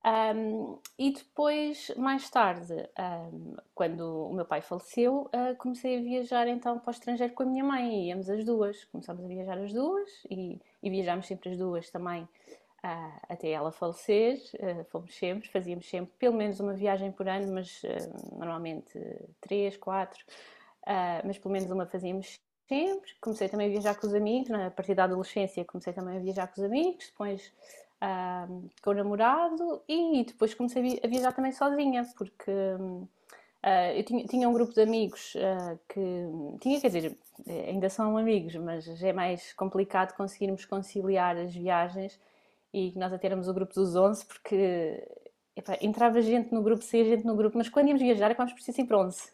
Um, 0.04 0.78
e 0.98 1.12
depois, 1.12 1.90
mais 1.96 2.30
tarde, 2.30 2.72
um, 3.32 3.56
quando 3.74 4.28
o 4.28 4.32
meu 4.32 4.44
pai 4.44 4.60
faleceu, 4.60 5.28
uh, 5.34 5.56
comecei 5.58 5.98
a 5.98 6.02
viajar 6.02 6.46
então 6.46 6.78
para 6.78 6.90
o 6.90 6.92
estrangeiro 6.92 7.34
com 7.34 7.42
a 7.42 7.46
minha 7.46 7.64
mãe. 7.64 8.04
E 8.04 8.08
íamos 8.08 8.30
as 8.30 8.44
duas, 8.44 8.84
começámos 8.84 9.24
a 9.24 9.28
viajar 9.28 9.58
as 9.58 9.72
duas 9.72 10.08
e, 10.30 10.60
e 10.82 10.90
viajámos 10.90 11.26
sempre 11.26 11.50
as 11.50 11.58
duas 11.58 11.90
também 11.90 12.22
uh, 12.22 13.20
até 13.28 13.50
ela 13.50 13.72
falecer. 13.72 14.40
Uh, 14.54 14.84
fomos 14.84 15.14
sempre, 15.14 15.48
fazíamos 15.48 15.88
sempre 15.88 16.12
pelo 16.18 16.36
menos 16.36 16.60
uma 16.60 16.74
viagem 16.74 17.10
por 17.10 17.28
ano, 17.28 17.52
mas 17.52 17.82
normalmente 18.32 18.98
três, 19.40 19.76
quatro, 19.76 20.24
mas 21.24 21.38
pelo 21.38 21.52
menos 21.52 21.70
uma 21.70 21.86
fazíamos 21.86 22.40
sempre. 22.68 23.14
Comecei 23.20 23.48
também 23.48 23.66
a 23.66 23.70
viajar 23.70 23.98
com 23.98 24.06
os 24.06 24.14
amigos, 24.14 24.50
a 24.52 24.70
partir 24.70 24.94
da 24.94 25.04
adolescência 25.04 25.64
comecei 25.64 25.92
também 25.92 26.16
a 26.16 26.20
viajar 26.20 26.46
com 26.46 26.60
os 26.60 26.64
amigos, 26.64 27.06
depois 27.06 27.52
com 28.82 28.90
o 28.90 28.94
namorado 28.94 29.82
e 29.88 30.24
depois 30.24 30.54
comecei 30.54 31.00
a 31.02 31.06
viajar 31.08 31.32
também 31.32 31.52
sozinha, 31.52 32.04
porque 32.16 32.52
Uh, 33.58 33.90
eu 33.96 34.04
tinha, 34.04 34.24
tinha, 34.24 34.48
um 34.48 34.52
grupo 34.52 34.72
de 34.72 34.80
amigos 34.80 35.34
uh, 35.34 35.76
que 35.88 36.00
tinha, 36.60 36.80
quer 36.80 36.86
dizer, 36.90 37.18
ainda 37.66 37.90
são 37.90 38.16
amigos, 38.16 38.54
mas 38.54 38.84
já 38.84 39.08
é 39.08 39.12
mais 39.12 39.52
complicado 39.52 40.14
conseguirmos 40.16 40.64
conciliar 40.64 41.36
as 41.36 41.52
viagens 41.52 42.20
e 42.72 42.92
nós 42.96 43.12
até 43.12 43.26
éramos 43.26 43.48
o 43.48 43.52
grupo 43.54 43.74
dos 43.74 43.96
11 43.96 44.24
porque 44.26 45.04
entrava 45.80 46.20
gente 46.22 46.54
no 46.54 46.62
grupo, 46.62 46.84
saía 46.84 47.04
gente 47.04 47.26
no 47.26 47.34
grupo, 47.34 47.58
mas 47.58 47.68
quando 47.68 47.88
íamos 47.88 48.00
viajar 48.00 48.30
acabámos 48.30 48.52
por 48.52 48.62
ser 48.62 48.72
sempre 48.72 48.94
11. 48.94 49.32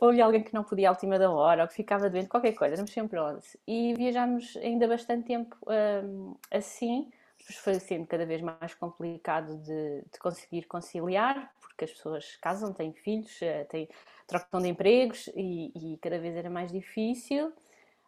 ou 0.00 0.08
havia 0.08 0.24
alguém 0.24 0.42
que 0.42 0.54
não 0.54 0.64
podia 0.64 0.88
à 0.88 0.92
última 0.92 1.18
da 1.18 1.30
hora 1.30 1.62
ou 1.62 1.68
que 1.68 1.74
ficava 1.74 2.08
doente, 2.08 2.28
qualquer 2.28 2.52
coisa, 2.52 2.74
éramos 2.74 2.90
sempre 2.90 3.20
11. 3.20 3.58
E 3.66 3.92
viajámos 3.94 4.56
ainda 4.56 4.88
bastante 4.88 5.26
tempo 5.26 5.56
um, 5.66 6.36
assim, 6.50 7.10
foi 7.54 7.74
sendo 7.78 8.06
cada 8.06 8.26
vez 8.26 8.40
mais 8.42 8.74
complicado 8.74 9.56
de, 9.58 10.02
de 10.12 10.18
conseguir 10.18 10.64
conciliar, 10.64 11.52
porque 11.60 11.84
as 11.84 11.92
pessoas 11.92 12.36
casam, 12.36 12.72
têm 12.72 12.92
filhos, 12.92 13.40
eh, 13.40 13.64
têm, 13.64 13.88
trocam 14.26 14.60
de 14.60 14.68
empregos 14.68 15.28
e, 15.36 15.72
e 15.94 15.98
cada 15.98 16.18
vez 16.18 16.34
era 16.34 16.50
mais 16.50 16.72
difícil. 16.72 17.52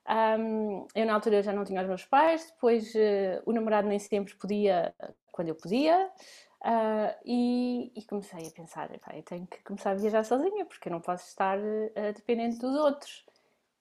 Um, 0.08 0.86
eu 0.94 1.04
na 1.04 1.14
altura 1.14 1.42
já 1.42 1.52
não 1.52 1.64
tinha 1.64 1.82
os 1.82 1.86
meus 1.86 2.04
pais, 2.04 2.50
depois 2.50 2.94
uh, 2.94 3.42
o 3.44 3.52
namorado 3.52 3.86
nem 3.86 3.98
sempre 3.98 4.34
podia 4.34 4.94
quando 5.30 5.48
eu 5.48 5.54
podia, 5.54 6.10
uh, 6.64 7.14
e, 7.24 7.92
e, 7.94 8.02
comecei 8.06 8.48
a 8.48 8.50
pensar: 8.50 8.90
eu 9.14 9.22
tenho 9.22 9.46
que 9.46 9.62
começar 9.62 9.90
a 9.90 9.94
viajar 9.94 10.24
sozinha, 10.24 10.64
porque 10.64 10.88
eu 10.88 10.92
não 10.92 11.00
posso 11.00 11.28
estar 11.28 11.58
uh, 11.58 12.12
dependente 12.14 12.58
dos 12.58 12.74
outros. 12.74 13.26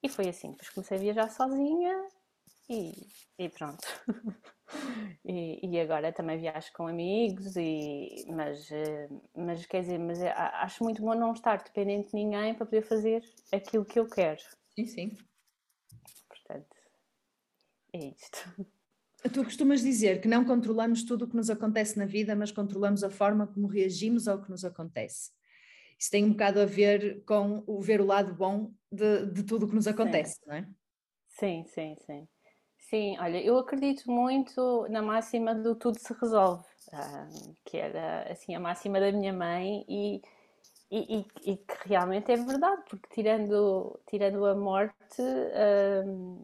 E 0.03 0.09
foi 0.09 0.27
assim, 0.27 0.51
depois 0.51 0.69
comecei 0.69 0.97
a 0.97 1.01
viajar 1.01 1.29
sozinha 1.29 2.09
e, 2.69 2.93
e 3.37 3.49
pronto. 3.49 3.85
E, 5.23 5.59
e, 5.65 5.79
agora 5.79 6.11
também 6.11 6.37
viajo 6.37 6.71
com 6.73 6.87
amigos, 6.87 7.55
e, 7.55 8.25
mas, 8.27 8.69
eh, 8.69 9.07
mas 9.35 9.65
quer 9.65 9.81
dizer, 9.81 9.97
mas 9.97 10.21
é, 10.21 10.29
acho 10.31 10.83
muito 10.83 11.01
bom 11.01 11.15
não 11.15 11.31
estar 11.31 11.63
dependente 11.63 12.09
de 12.09 12.15
ninguém 12.15 12.53
para 12.53 12.65
poder 12.65 12.81
fazer 12.81 13.23
aquilo 13.51 13.85
que 13.85 13.97
eu 13.97 14.07
quero. 14.07 14.41
Sim, 14.75 14.85
sim. 14.85 15.17
Portanto, 16.27 16.75
é 17.93 18.07
isto. 18.07 18.37
Tu 19.33 19.43
costumas 19.43 19.81
dizer 19.81 20.21
que 20.21 20.27
não 20.27 20.45
controlamos 20.45 21.03
tudo 21.03 21.25
o 21.25 21.27
que 21.27 21.35
nos 21.35 21.49
acontece 21.49 21.97
na 21.97 22.05
vida, 22.05 22.35
mas 22.35 22.51
controlamos 22.51 23.03
a 23.03 23.09
forma 23.09 23.47
como 23.47 23.67
reagimos 23.67 24.27
ao 24.27 24.41
que 24.41 24.49
nos 24.49 24.63
acontece. 24.63 25.31
Isso 25.99 26.11
tem 26.11 26.23
um 26.23 26.31
bocado 26.31 26.61
a 26.61 26.65
ver 26.65 27.23
com 27.25 27.63
o 27.65 27.81
ver 27.81 27.99
o 27.99 28.05
lado 28.05 28.33
bom 28.35 28.71
de, 28.91 29.25
de 29.25 29.43
tudo 29.43 29.65
o 29.65 29.69
que 29.69 29.75
nos 29.75 29.87
acontece, 29.87 30.35
sim. 30.35 30.41
não 30.45 30.55
é? 30.55 30.69
Sim, 31.29 31.65
sim, 31.65 31.95
sim. 32.05 32.27
Sim, 32.89 33.17
olha, 33.19 33.43
eu 33.43 33.57
acredito 33.57 34.09
muito 34.09 34.87
na 34.89 35.01
máxima 35.01 35.53
do 35.53 35.75
tudo 35.75 35.99
se 35.99 36.13
resolve, 36.13 36.63
que 37.65 37.75
era 37.75 38.31
assim 38.31 38.55
a 38.55 38.61
máxima 38.61 38.97
da 38.97 39.11
minha 39.11 39.33
mãe 39.33 39.83
e, 39.89 40.21
e, 40.89 41.17
e, 41.19 41.51
e, 41.51 41.57
que 41.57 41.87
realmente 41.89 42.31
é 42.31 42.37
verdade, 42.37 42.81
porque 42.89 43.09
tirando, 43.13 43.99
tirando 44.07 44.45
a 44.45 44.55
morte 44.55 45.21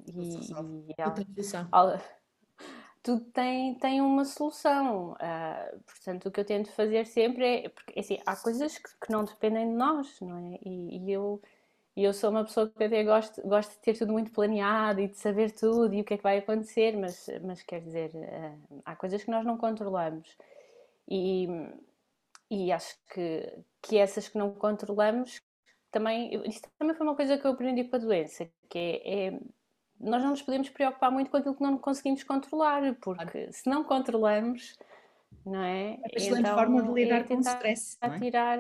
e, 0.06 0.92
e 0.92 0.96
ela, 0.98 1.16
tudo 3.02 3.24
tem, 3.32 3.76
tem 3.76 4.02
uma 4.02 4.26
solução. 4.26 5.14
Uh, 5.14 5.80
portanto, 5.86 6.26
o 6.26 6.32
que 6.32 6.42
eu 6.42 6.46
tento 6.46 6.74
fazer 6.74 7.06
sempre 7.06 7.46
é, 7.46 7.70
porque 7.70 7.98
assim, 7.98 8.18
há 8.26 8.36
coisas 8.36 8.78
que, 8.78 8.90
que 9.06 9.12
não 9.12 9.24
dependem 9.24 9.70
de 9.70 9.76
nós, 9.76 10.20
não 10.20 10.38
é? 10.38 10.60
E, 10.62 11.10
eu 11.10 11.42
e 11.96 12.04
eu 12.04 12.14
sou 12.14 12.32
uma 12.32 12.44
pessoa 12.44 12.70
que 12.70 12.84
até 12.84 13.04
gosto, 13.04 13.42
gosto 13.48 13.72
de 13.72 13.80
ter 13.80 13.98
tudo 13.98 14.12
muito 14.12 14.32
planeado 14.32 15.00
e 15.00 15.08
de 15.08 15.18
saber 15.18 15.52
tudo 15.52 15.94
e 15.94 16.02
o 16.02 16.04
que 16.04 16.16
é 16.16 16.18
que 16.18 16.24
vai 16.24 16.40
acontecer, 16.40 16.98
mas, 16.98 17.30
mas 17.44 17.62
quer 17.62 17.82
dizer, 17.82 18.12
eh, 18.16 18.56
há 18.84 18.96
coisas 18.96 19.24
que 19.24 19.30
nós 19.30 19.46
não 19.46 19.58
controlamos. 19.58 20.36
E, 21.08 21.48
e 22.50 22.72
acho 22.72 22.98
que, 23.14 23.60
que 23.82 23.98
essas 23.98 24.28
que 24.28 24.38
não 24.38 24.52
controlamos 24.54 25.40
também. 25.92 26.42
Isto 26.48 26.68
também 26.80 26.96
foi 26.96 27.06
uma 27.06 27.16
coisa 27.16 27.38
que 27.38 27.46
eu 27.46 27.52
aprendi 27.52 27.84
com 27.84 27.96
a 27.96 28.00
doença, 28.00 28.50
que 28.70 28.80
é, 28.80 29.28
é 29.28 29.40
nós 30.00 30.24
não 30.24 30.32
nos 30.32 30.42
podemos 30.42 30.70
preocupar 30.70 31.12
muito 31.12 31.30
com 31.30 31.38
aquilo 31.38 31.56
que 31.56 31.62
não 31.64 31.78
conseguimos 31.78 32.24
controlar, 32.24 32.96
porque 32.96 33.52
se 33.52 33.70
não 33.70 33.84
controlamos, 33.84 34.76
não 35.46 35.62
é? 35.62 35.94
É 35.94 35.98
uma 35.98 36.08
excelente 36.16 36.42
então, 36.42 36.56
forma 36.56 36.82
de 36.82 36.92
lidar 36.92 37.22
é 37.22 37.24
com 37.24 37.36
o 37.36 37.40
stress. 37.42 37.98
É? 38.02 38.20
Tirar 38.20 38.60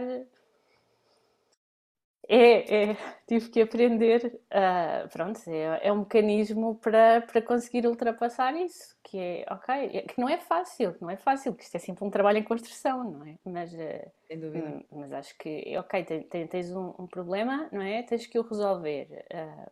é, 2.27 2.92
é, 2.92 2.98
tive 3.27 3.50
que 3.50 3.62
aprender, 3.62 4.42
uh, 4.46 5.10
pronto, 5.10 5.42
é, 5.48 5.88
é, 5.88 5.92
um 5.92 6.00
mecanismo 6.00 6.75
para, 6.75 7.22
para 7.22 7.42
conseguir 7.42 7.86
ultrapassar 7.86 8.56
isso, 8.56 8.96
que 9.03 9.18
é, 9.18 9.46
ok, 9.50 9.75
é, 9.75 10.01
que 10.03 10.20
não 10.20 10.30
é 10.30 10.38
fácil, 10.38 10.96
não 11.01 11.10
é 11.10 11.18
fácil, 11.18 11.53
que 11.53 11.63
isto 11.63 11.75
é 11.75 11.80
sempre 11.80 12.06
um 12.06 12.10
trabalho 12.10 12.38
em 12.38 12.44
construção, 12.44 13.03
não 13.03 13.25
é? 13.25 13.36
Mas, 13.44 13.74
uh, 13.74 14.12
Sem 14.27 14.39
dúvida. 14.39 14.70
Hum, 14.70 14.84
mas 14.92 15.12
acho 15.12 15.38
que, 15.38 15.77
ok, 15.77 16.03
tens, 16.06 16.50
tens 16.50 16.72
um, 16.72 16.94
um, 16.98 17.08
problema, 17.08 17.68
não 17.72 17.82
é? 17.82 18.03
Tens 18.03 18.25
que 18.25 18.39
o 18.39 18.42
resolver. 18.42 19.25
Uh, 19.34 19.72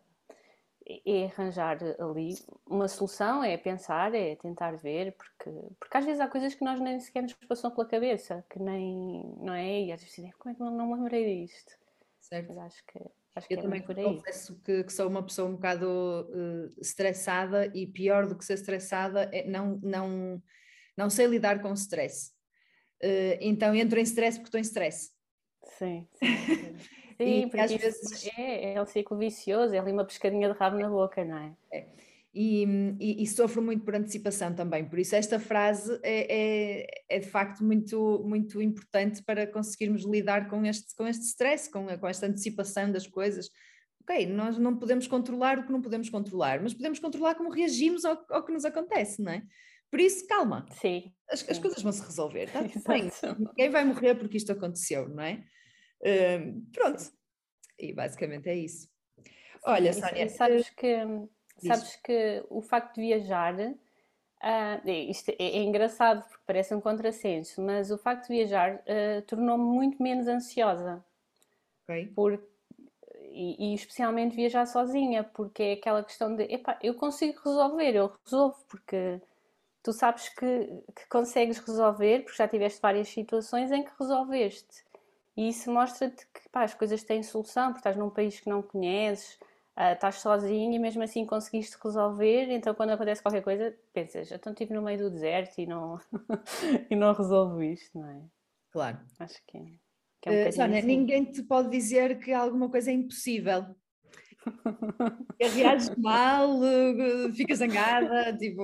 é 1.06 1.26
arranjar 1.26 1.78
ali 1.98 2.34
uma 2.66 2.88
solução, 2.88 3.42
é 3.42 3.56
pensar, 3.56 4.14
é 4.14 4.34
tentar 4.36 4.76
ver, 4.76 5.12
porque, 5.12 5.50
porque 5.78 5.96
às 5.96 6.04
vezes 6.04 6.20
há 6.20 6.28
coisas 6.28 6.54
que 6.54 6.64
nós 6.64 6.80
nem 6.80 6.98
sequer 7.00 7.22
nos 7.22 7.32
passam 7.34 7.70
pela 7.70 7.86
cabeça, 7.86 8.44
que 8.50 8.58
nem, 8.58 9.22
não 9.38 9.54
é? 9.54 9.82
E 9.82 9.92
às 9.92 10.02
vezes 10.02 10.34
como 10.34 10.52
é 10.52 10.54
que 10.54 10.60
não, 10.60 10.70
não 10.70 10.86
me 10.88 10.94
lembrei 10.96 11.46
disto? 11.46 11.80
Certo? 12.22 12.48
Mas 12.48 12.58
acho 12.58 12.86
que, 12.86 12.98
acho 13.34 13.46
eu 13.46 13.48
que 13.48 13.54
é 13.54 13.62
também 13.62 13.82
por 13.82 13.98
aí. 13.98 14.04
confesso 14.04 14.58
que, 14.62 14.84
que, 14.84 14.92
sou 14.92 15.08
uma 15.08 15.22
pessoa 15.22 15.48
um 15.48 15.54
bocado 15.54 15.86
uh, 15.86 16.80
estressada 16.80 17.66
e 17.74 17.86
pior 17.86 18.26
do 18.26 18.36
que 18.36 18.44
ser 18.44 18.54
estressada 18.54 19.28
é 19.32 19.46
não, 19.46 19.78
não, 19.82 20.42
não 20.96 21.10
sei 21.10 21.26
lidar 21.26 21.60
com 21.60 21.70
o 21.70 21.74
stress. 21.74 22.32
Uh, 23.02 23.36
então 23.40 23.74
entro 23.74 23.98
em 23.98 24.02
stress 24.02 24.38
porque 24.38 24.48
estou 24.48 24.60
em 24.60 24.62
stress. 24.62 25.10
Sim, 25.78 26.08
sim. 26.14 26.26
Sim, 27.18 27.42
porque 27.42 27.60
às 27.60 27.72
vezes 27.72 28.26
é, 28.36 28.72
é 28.72 28.82
um 28.82 28.86
ciclo 28.86 29.16
vicioso, 29.16 29.74
é 29.74 29.78
ali 29.78 29.92
uma 29.92 30.04
pescadinha 30.04 30.50
de 30.50 30.58
rabo 30.58 30.78
na 30.78 30.88
boca, 30.88 31.24
não 31.24 31.36
é? 31.36 31.54
é 31.70 31.86
e, 32.34 32.64
e, 32.98 33.22
e, 33.22 33.26
sofro 33.26 33.60
muito 33.60 33.84
por 33.84 33.94
antecipação 33.94 34.54
também. 34.54 34.88
Por 34.88 34.98
isso, 34.98 35.14
esta 35.14 35.38
frase 35.38 35.98
é, 36.02 36.80
é, 36.80 36.86
é, 37.08 37.18
de 37.18 37.26
facto 37.26 37.62
muito, 37.62 38.24
muito 38.26 38.60
importante 38.62 39.22
para 39.22 39.46
conseguirmos 39.46 40.04
lidar 40.04 40.48
com 40.48 40.64
este, 40.64 40.94
com 40.96 41.06
este 41.06 41.24
stress, 41.26 41.70
com, 41.70 41.86
com 41.98 42.08
esta 42.08 42.26
antecipação 42.26 42.90
das 42.90 43.06
coisas. 43.06 43.50
Ok, 44.00 44.26
nós 44.26 44.56
não 44.58 44.78
podemos 44.78 45.06
controlar 45.06 45.58
o 45.58 45.66
que 45.66 45.72
não 45.72 45.82
podemos 45.82 46.08
controlar, 46.08 46.60
mas 46.62 46.72
podemos 46.72 46.98
controlar 46.98 47.34
como 47.34 47.50
reagimos 47.50 48.04
ao, 48.04 48.24
ao 48.30 48.44
que 48.44 48.52
nos 48.52 48.64
acontece, 48.64 49.20
não 49.22 49.32
é? 49.32 49.42
Por 49.90 50.00
isso, 50.00 50.26
calma. 50.26 50.64
Sim. 50.80 51.12
As, 51.30 51.46
as 51.46 51.58
coisas 51.58 51.82
vão 51.82 51.92
se 51.92 52.02
resolver, 52.02 52.50
tá? 52.50 52.62
Bem, 52.88 53.10
ninguém 53.38 53.68
vai 53.68 53.84
morrer 53.84 54.14
porque 54.14 54.38
isto 54.38 54.52
aconteceu, 54.52 55.06
não 55.06 55.22
é? 55.22 55.44
Uh, 56.00 56.62
pronto. 56.72 57.12
E 57.78 57.92
basicamente 57.92 58.48
é 58.48 58.56
isso. 58.56 58.88
Olha, 59.64 59.92
Sónia. 59.92 60.28
sabes 60.30 60.70
que 60.70 60.96
Sabes 61.66 61.96
que 61.96 62.44
o 62.50 62.60
facto 62.60 62.96
de 62.96 63.02
viajar, 63.02 63.54
uh, 63.54 64.90
isto 65.08 65.30
é, 65.30 65.36
é, 65.38 65.62
engraçado 65.62 66.22
porque 66.24 66.42
parece 66.46 66.74
um 66.74 66.80
contrassenso, 66.80 67.62
mas 67.62 67.90
o 67.90 67.98
facto 67.98 68.28
de 68.28 68.34
viajar 68.34 68.76
uh, 68.76 69.22
tornou-me 69.26 69.64
muito 69.64 70.02
menos 70.02 70.26
ansiosa. 70.26 71.04
Ok. 71.82 72.12
E, 73.34 73.72
e, 73.72 73.74
especialmente 73.74 74.36
viajar 74.36 74.66
sozinha, 74.66 75.24
porque 75.24 75.62
é 75.62 75.72
aquela 75.72 76.04
questão 76.04 76.36
de, 76.36 76.42
epá, 76.44 76.78
eu 76.82 76.94
consigo 76.94 77.40
resolver, 77.42 77.94
eu 77.94 78.12
resolvo, 78.24 78.62
porque 78.68 79.22
tu 79.82 79.90
sabes 79.92 80.28
que, 80.28 80.66
que 80.94 81.06
consegues 81.08 81.58
resolver, 81.58 82.24
porque 82.24 82.36
já 82.36 82.46
tiveste 82.46 82.80
várias 82.80 83.08
situações 83.08 83.72
em 83.72 83.82
que 83.82 83.90
resolveste. 83.98 84.84
E 85.36 85.48
isso 85.48 85.72
mostra-te 85.72 86.26
que 86.26 86.48
pá, 86.50 86.64
as 86.64 86.74
coisas 86.74 87.02
têm 87.02 87.22
solução, 87.22 87.68
porque 87.68 87.80
estás 87.80 87.96
num 87.96 88.10
país 88.10 88.38
que 88.38 88.50
não 88.50 88.62
conheces, 88.62 89.38
uh, 89.78 89.92
estás 89.92 90.16
sozinho 90.16 90.72
e 90.72 90.78
mesmo 90.78 91.02
assim 91.02 91.24
conseguiste 91.26 91.76
resolver, 91.82 92.50
então 92.50 92.74
quando 92.74 92.90
acontece 92.90 93.22
qualquer 93.22 93.42
coisa, 93.42 93.76
pensas, 93.92 94.30
então 94.30 94.52
estive 94.52 94.74
no 94.74 94.82
meio 94.82 94.98
do 94.98 95.10
deserto 95.10 95.58
e 95.58 95.66
não, 95.66 95.98
e 96.90 96.96
não 96.96 97.12
resolvo 97.12 97.62
isto, 97.62 97.98
não 97.98 98.08
é? 98.08 98.22
Claro. 98.70 98.98
Acho 99.18 99.40
que, 99.46 99.58
que 100.20 100.28
é 100.28 100.32
um 100.32 100.48
uh, 100.48 100.52
Sónia, 100.52 100.78
assim. 100.78 100.86
ninguém 100.86 101.24
te 101.24 101.42
pode 101.42 101.70
dizer 101.70 102.18
que 102.18 102.32
alguma 102.32 102.70
coisa 102.70 102.90
é 102.90 102.94
impossível. 102.94 103.74
Reages 105.40 105.94
mal, 105.96 106.60
fica 107.34 107.54
zangada, 107.54 108.36
tipo? 108.36 108.62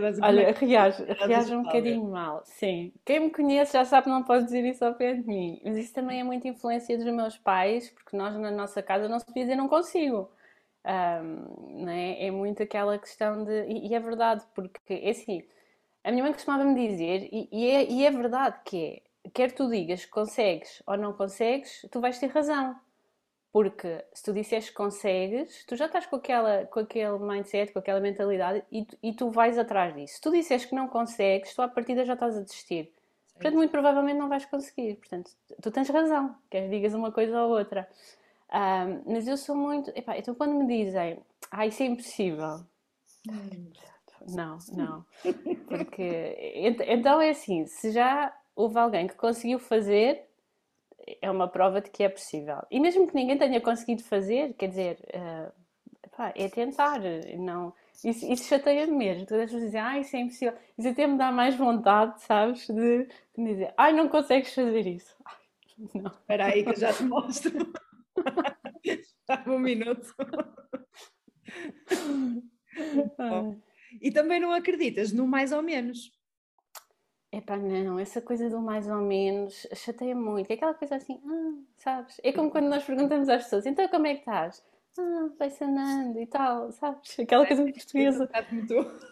Mas 0.00 0.18
Olha, 0.20 0.52
reage, 0.52 1.04
reage 1.04 1.54
um 1.54 1.62
bocadinho 1.62 2.04
mal, 2.04 2.42
sim. 2.44 2.92
Quem 3.04 3.20
me 3.20 3.30
conhece 3.30 3.72
já 3.72 3.84
sabe 3.84 4.04
que 4.04 4.10
não 4.10 4.22
pode 4.22 4.44
dizer 4.44 4.64
isso 4.64 4.84
ao 4.84 4.94
pé 4.94 5.14
de 5.14 5.26
mim, 5.26 5.60
mas 5.64 5.76
isso 5.76 5.92
também 5.92 6.20
é 6.20 6.24
muita 6.24 6.48
influência 6.48 6.96
dos 6.96 7.06
meus 7.06 7.36
pais, 7.38 7.90
porque 7.90 8.16
nós 8.16 8.36
na 8.36 8.50
nossa 8.50 8.82
casa 8.82 9.08
não 9.08 9.18
se 9.18 9.26
podia 9.26 9.44
dizer 9.44 9.56
não 9.56 9.68
consigo. 9.68 10.30
Um, 10.86 11.84
né? 11.84 12.24
É 12.24 12.30
muito 12.30 12.62
aquela 12.62 12.96
questão 12.98 13.44
de. 13.44 13.64
E, 13.66 13.88
e 13.88 13.94
é 13.94 14.00
verdade, 14.00 14.44
porque 14.54 14.94
é 14.94 15.10
assim. 15.10 15.42
a 16.04 16.10
minha 16.12 16.22
mãe 16.22 16.32
costumava-me 16.32 16.74
dizer, 16.88 17.28
e, 17.32 17.48
e, 17.52 17.66
é, 17.70 17.90
e 17.90 18.06
é 18.06 18.10
verdade 18.10 18.60
que 18.64 19.02
é, 19.24 19.30
quer 19.30 19.52
tu 19.52 19.68
digas 19.68 20.04
que 20.04 20.10
consegues 20.10 20.82
ou 20.86 20.96
não 20.96 21.12
consegues, 21.12 21.86
tu 21.90 22.00
vais 22.00 22.18
ter 22.18 22.28
razão. 22.28 22.76
Porque 23.56 24.04
se 24.12 24.22
tu 24.22 24.34
disseres 24.34 24.68
que 24.68 24.74
consegues, 24.74 25.64
tu 25.64 25.76
já 25.76 25.86
estás 25.86 26.04
com, 26.04 26.16
aquela, 26.16 26.66
com 26.66 26.80
aquele 26.80 27.18
mindset, 27.18 27.72
com 27.72 27.78
aquela 27.78 28.00
mentalidade 28.00 28.62
e, 28.70 28.86
e 29.02 29.14
tu 29.14 29.30
vais 29.30 29.56
atrás 29.56 29.94
disso. 29.94 30.16
Se 30.16 30.20
tu 30.20 30.30
disseres 30.30 30.66
que 30.66 30.74
não 30.74 30.86
consegues, 30.86 31.54
tu 31.54 31.62
à 31.62 31.66
partida 31.66 32.04
já 32.04 32.12
estás 32.12 32.36
a 32.36 32.42
desistir. 32.42 32.92
Portanto, 33.32 33.54
muito 33.54 33.70
provavelmente 33.70 34.18
não 34.18 34.28
vais 34.28 34.44
conseguir. 34.44 34.96
Portanto, 34.96 35.30
tu 35.62 35.70
tens 35.70 35.88
razão, 35.88 36.36
queres 36.50 36.68
digas 36.68 36.92
uma 36.92 37.10
coisa 37.10 37.44
ou 37.44 37.56
outra. 37.56 37.88
Um, 38.52 39.14
mas 39.14 39.26
eu 39.26 39.38
sou 39.38 39.56
muito. 39.56 39.90
Epá, 39.96 40.18
então, 40.18 40.34
quando 40.34 40.52
me 40.52 40.66
dizem, 40.66 41.18
ah, 41.50 41.66
isso 41.66 41.82
é 41.82 41.86
impossível. 41.86 42.60
Não, 44.28 44.58
não. 44.74 45.02
Porque. 45.66 46.36
Então 46.86 47.22
é 47.22 47.30
assim: 47.30 47.64
se 47.64 47.90
já 47.90 48.36
houve 48.54 48.78
alguém 48.78 49.06
que 49.06 49.14
conseguiu 49.14 49.58
fazer, 49.58 50.25
é 51.20 51.30
uma 51.30 51.48
prova 51.48 51.80
de 51.80 51.90
que 51.90 52.02
é 52.02 52.08
possível. 52.08 52.58
E 52.70 52.80
mesmo 52.80 53.06
que 53.06 53.14
ninguém 53.14 53.38
tenha 53.38 53.60
conseguido 53.60 54.02
fazer, 54.02 54.54
quer 54.54 54.68
dizer, 54.68 54.98
uh, 55.14 55.52
pá, 56.16 56.32
é 56.34 56.48
tentar, 56.48 57.00
não... 57.38 57.72
Isso, 58.04 58.30
isso 58.30 58.44
chateia-me 58.44 58.92
mesmo. 58.92 59.26
Tu 59.26 59.34
deixas 59.34 59.60
dizer, 59.60 59.78
ah, 59.78 59.98
isso 59.98 60.14
é 60.16 60.20
impossível. 60.20 60.54
Isso 60.76 60.88
até 60.88 61.06
me 61.06 61.16
dá 61.16 61.32
mais 61.32 61.56
vontade, 61.56 62.22
sabes, 62.22 62.66
de, 62.66 63.04
de 63.04 63.44
dizer, 63.44 63.74
ai, 63.76 63.92
não 63.92 64.08
consegues 64.08 64.54
fazer 64.54 64.86
isso. 64.86 65.16
Ai, 65.78 66.02
não. 66.02 66.10
Espera 66.10 66.46
aí 66.46 66.62
que 66.64 66.70
eu 66.70 66.76
já 66.76 66.92
te 66.92 67.02
mostro. 67.02 67.72
já 69.28 69.44
um 69.46 69.58
minuto. 69.58 70.14
e 74.00 74.10
também 74.10 74.40
não 74.40 74.52
acreditas 74.52 75.12
no 75.12 75.26
mais 75.26 75.52
ou 75.52 75.62
menos. 75.62 76.12
Epá, 77.32 77.56
não, 77.56 77.98
essa 77.98 78.20
coisa 78.22 78.48
do 78.48 78.60
mais 78.60 78.88
ou 78.88 78.96
menos 78.98 79.66
chateia 79.74 80.14
muito. 80.14 80.50
É 80.50 80.54
aquela 80.54 80.74
coisa 80.74 80.96
assim, 80.96 81.20
ah, 81.26 81.52
sabes? 81.76 82.20
É 82.22 82.32
como 82.32 82.50
quando 82.50 82.68
nós 82.68 82.84
perguntamos 82.84 83.28
às 83.28 83.44
pessoas, 83.44 83.66
então 83.66 83.88
como 83.88 84.06
é 84.06 84.14
que 84.14 84.20
estás? 84.20 84.64
Ah, 84.98 85.28
vai-se 85.38 85.62
andando 85.64 86.18
e 86.20 86.26
tal, 86.26 86.70
sabes? 86.72 87.18
Aquela 87.20 87.46
coisa 87.46 87.64
portuguesa. 87.64 88.28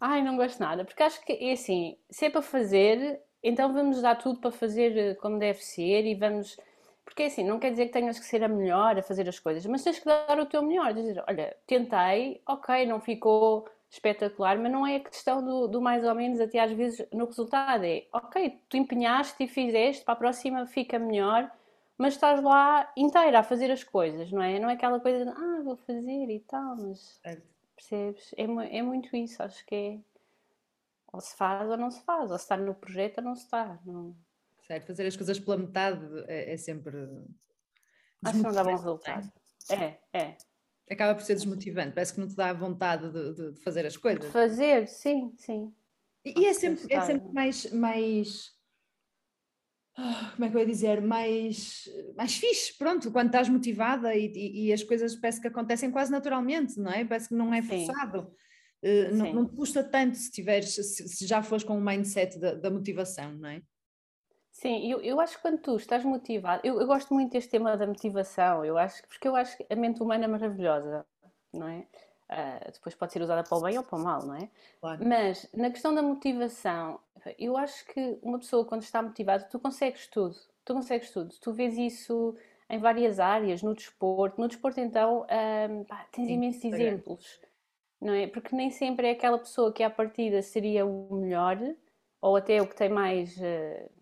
Ai, 0.00 0.22
não 0.22 0.36
gosto 0.36 0.60
nada, 0.60 0.84
porque 0.84 1.02
acho 1.02 1.24
que 1.24 1.32
é 1.32 1.52
assim, 1.52 1.96
se 2.10 2.26
é 2.26 2.30
para 2.30 2.42
fazer, 2.42 3.20
então 3.42 3.72
vamos 3.72 4.00
dar 4.00 4.14
tudo 4.16 4.40
para 4.40 4.50
fazer 4.52 4.96
eh, 4.96 5.14
como 5.16 5.38
deve 5.38 5.60
ser 5.64 6.04
e 6.06 6.14
vamos. 6.14 6.56
Porque 7.04 7.22
é 7.24 7.26
assim, 7.26 7.42
não 7.44 7.58
quer 7.58 7.70
dizer 7.70 7.86
que 7.86 7.92
tenhas 7.92 8.18
que 8.18 8.26
ser 8.26 8.44
a 8.44 8.48
melhor 8.48 8.96
a 8.98 9.02
fazer 9.02 9.28
as 9.28 9.38
coisas, 9.40 9.64
mas 9.66 9.82
tens 9.82 9.98
que 9.98 10.04
dar 10.04 10.38
o 10.38 10.46
teu 10.46 10.62
melhor. 10.62 10.92
Dizer, 10.92 11.22
olha, 11.26 11.56
tentei, 11.66 12.40
ok, 12.46 12.86
não 12.86 13.00
ficou 13.00 13.66
espetacular, 13.90 14.58
mas 14.58 14.70
não 14.70 14.86
é 14.86 14.96
a 14.96 15.00
questão 15.00 15.42
do, 15.42 15.66
do, 15.66 15.80
mais 15.80 16.04
ou 16.04 16.14
menos, 16.14 16.40
até 16.40 16.60
às 16.60 16.72
vezes 16.72 17.06
no 17.12 17.24
resultado. 17.24 17.84
É 17.84 18.06
ok, 18.12 18.60
tu 18.68 18.76
empenhaste 18.76 19.42
e 19.42 19.48
fizeste, 19.48 20.04
para 20.04 20.14
a 20.14 20.18
próxima 20.18 20.66
fica 20.66 20.98
melhor, 20.98 21.50
mas 21.96 22.14
estás 22.14 22.42
lá 22.42 22.92
inteira 22.96 23.40
a 23.40 23.42
fazer 23.42 23.70
as 23.70 23.82
coisas, 23.82 24.30
não 24.30 24.42
é? 24.42 24.58
Não 24.58 24.68
é 24.68 24.74
aquela 24.74 25.00
coisa 25.00 25.24
de 25.24 25.30
ah, 25.30 25.62
vou 25.64 25.76
fazer 25.76 26.30
e 26.30 26.40
tal, 26.40 26.76
mas 26.76 27.20
percebes? 27.74 28.34
É, 28.36 28.78
é 28.78 28.82
muito 28.82 29.16
isso, 29.16 29.42
acho 29.42 29.64
que 29.64 29.74
é 29.74 29.98
ou 31.12 31.20
se 31.20 31.34
faz 31.36 31.68
ou 31.70 31.76
não 31.76 31.90
se 31.90 32.02
faz, 32.02 32.30
ou 32.30 32.36
se 32.36 32.44
está 32.44 32.56
no 32.56 32.74
projeto 32.74 33.18
ou 33.18 33.24
não 33.24 33.34
se 33.34 33.44
está. 33.44 33.78
Não... 33.84 34.14
Certo, 34.66 34.86
fazer 34.86 35.06
as 35.06 35.16
coisas 35.16 35.40
pela 35.40 35.56
metade 35.56 36.04
é, 36.26 36.52
é 36.52 36.56
sempre. 36.56 36.94
Acho 38.24 38.36
que 38.36 38.42
não 38.42 38.52
dá 38.52 38.64
bom 38.64 38.70
resultado. 38.70 39.32
É, 39.70 39.98
é 40.12 40.36
acaba 40.90 41.14
por 41.14 41.22
ser 41.22 41.34
desmotivante, 41.34 41.92
parece 41.92 42.14
que 42.14 42.20
não 42.20 42.28
te 42.28 42.36
dá 42.36 42.52
vontade 42.52 43.10
de, 43.10 43.52
de, 43.52 43.60
fazer 43.60 43.86
as 43.86 43.96
coisas. 43.96 44.24
De 44.24 44.30
fazer, 44.30 44.88
sim, 44.88 45.32
sim. 45.36 45.72
E, 46.24 46.40
e 46.40 46.46
é 46.46 46.54
sempre, 46.54 46.92
é 46.92 47.00
sempre 47.00 47.32
mais, 47.32 47.70
mais 47.72 48.58
ah, 50.00 50.32
como 50.34 50.44
é 50.44 50.48
que 50.48 50.56
eu 50.56 50.60
ia 50.60 50.66
dizer, 50.66 51.00
mais, 51.02 51.88
mais 52.16 52.36
fixe, 52.36 52.76
pronto, 52.78 53.10
quando 53.10 53.26
estás 53.26 53.48
motivada 53.48 54.14
e, 54.14 54.32
e, 54.32 54.66
e, 54.66 54.72
as 54.72 54.84
coisas 54.84 55.16
parece 55.16 55.40
que 55.40 55.48
acontecem 55.48 55.90
quase 55.90 56.12
naturalmente, 56.12 56.78
não 56.78 56.92
é? 56.92 57.04
Parece 57.04 57.28
que 57.28 57.34
não 57.34 57.52
é 57.52 57.60
forçado. 57.60 58.32
Uh, 58.80 59.12
não, 59.12 59.32
não, 59.32 59.44
te 59.44 59.56
custa 59.56 59.82
tanto 59.82 60.16
se 60.16 60.30
tiveres, 60.30 60.72
se, 60.72 61.08
se 61.08 61.26
já 61.26 61.42
fores 61.42 61.64
com 61.64 61.76
o 61.76 61.84
mindset 61.84 62.38
da, 62.38 62.54
da 62.54 62.70
motivação, 62.70 63.32
não 63.32 63.48
é? 63.48 63.60
Sim, 64.58 64.90
eu, 64.90 65.00
eu 65.00 65.20
acho 65.20 65.36
que 65.36 65.42
quando 65.42 65.58
tu 65.58 65.76
estás 65.76 66.04
motivado, 66.04 66.60
eu, 66.64 66.80
eu 66.80 66.86
gosto 66.88 67.14
muito 67.14 67.30
deste 67.30 67.48
tema 67.48 67.76
da 67.76 67.86
motivação, 67.86 68.64
eu 68.64 68.76
acho, 68.76 69.06
porque 69.06 69.28
eu 69.28 69.36
acho 69.36 69.56
que 69.56 69.64
a 69.70 69.76
mente 69.76 70.02
humana 70.02 70.24
é 70.24 70.26
maravilhosa, 70.26 71.06
não 71.52 71.68
é? 71.68 71.86
Uh, 72.28 72.72
depois 72.72 72.92
pode 72.96 73.12
ser 73.12 73.22
usada 73.22 73.44
para 73.44 73.56
o 73.56 73.60
bem 73.60 73.78
ou 73.78 73.84
para 73.84 73.96
o 73.96 74.02
mal, 74.02 74.26
não 74.26 74.34
é? 74.34 74.50
Claro. 74.80 75.06
Mas 75.06 75.48
na 75.54 75.70
questão 75.70 75.94
da 75.94 76.02
motivação, 76.02 76.98
eu 77.38 77.56
acho 77.56 77.86
que 77.86 78.18
uma 78.20 78.36
pessoa 78.40 78.64
quando 78.64 78.82
está 78.82 79.00
motivada, 79.00 79.44
tu 79.44 79.60
consegues 79.60 80.08
tudo, 80.08 80.34
tu 80.64 80.74
consegues 80.74 81.12
tudo, 81.12 81.32
tu 81.40 81.52
vês 81.52 81.78
isso 81.78 82.36
em 82.68 82.80
várias 82.80 83.20
áreas, 83.20 83.62
no 83.62 83.72
desporto, 83.72 84.40
no 84.40 84.48
desporto 84.48 84.80
então 84.80 85.20
uh, 85.20 85.84
pá, 85.84 86.04
tens 86.10 86.26
Sim, 86.26 86.32
imensos 86.32 86.64
é. 86.64 86.68
exemplos, 86.68 87.40
não 88.00 88.12
é? 88.12 88.26
Porque 88.26 88.56
nem 88.56 88.72
sempre 88.72 89.06
é 89.06 89.12
aquela 89.12 89.38
pessoa 89.38 89.72
que 89.72 89.84
à 89.84 89.88
partida 89.88 90.42
seria 90.42 90.84
o 90.84 91.14
melhor, 91.14 91.56
ou 92.20 92.34
até 92.34 92.60
o 92.60 92.66
que 92.66 92.74
tem 92.74 92.88
mais... 92.88 93.36
Uh, 93.36 93.97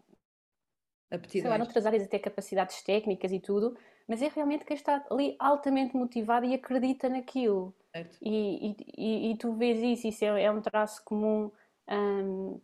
aptidões. 1.11 1.43
Sei 1.43 1.51
lá, 1.51 1.59
noutras 1.59 1.87
áreas 1.87 2.03
até 2.03 2.19
capacidades 2.19 2.83
técnicas 2.83 3.33
e 3.33 3.41
tudo, 3.41 3.77
mas 4.07 4.23
é 4.23 4.29
realmente 4.29 4.65
quem 4.65 4.77
está 4.77 5.05
ali 5.11 5.37
altamente 5.39 5.97
motivado 5.97 6.47
e 6.47 6.55
acredita 6.55 7.09
naquilo. 7.09 7.75
E, 8.21 8.77
e, 8.97 9.33
e, 9.33 9.37
tu 9.39 9.55
vês 9.55 9.81
isso, 9.81 10.09
isso 10.09 10.25
é, 10.25 10.43
é 10.43 10.51
um 10.51 10.61
traço 10.61 11.03
comum 11.03 11.51
um, 11.89 12.61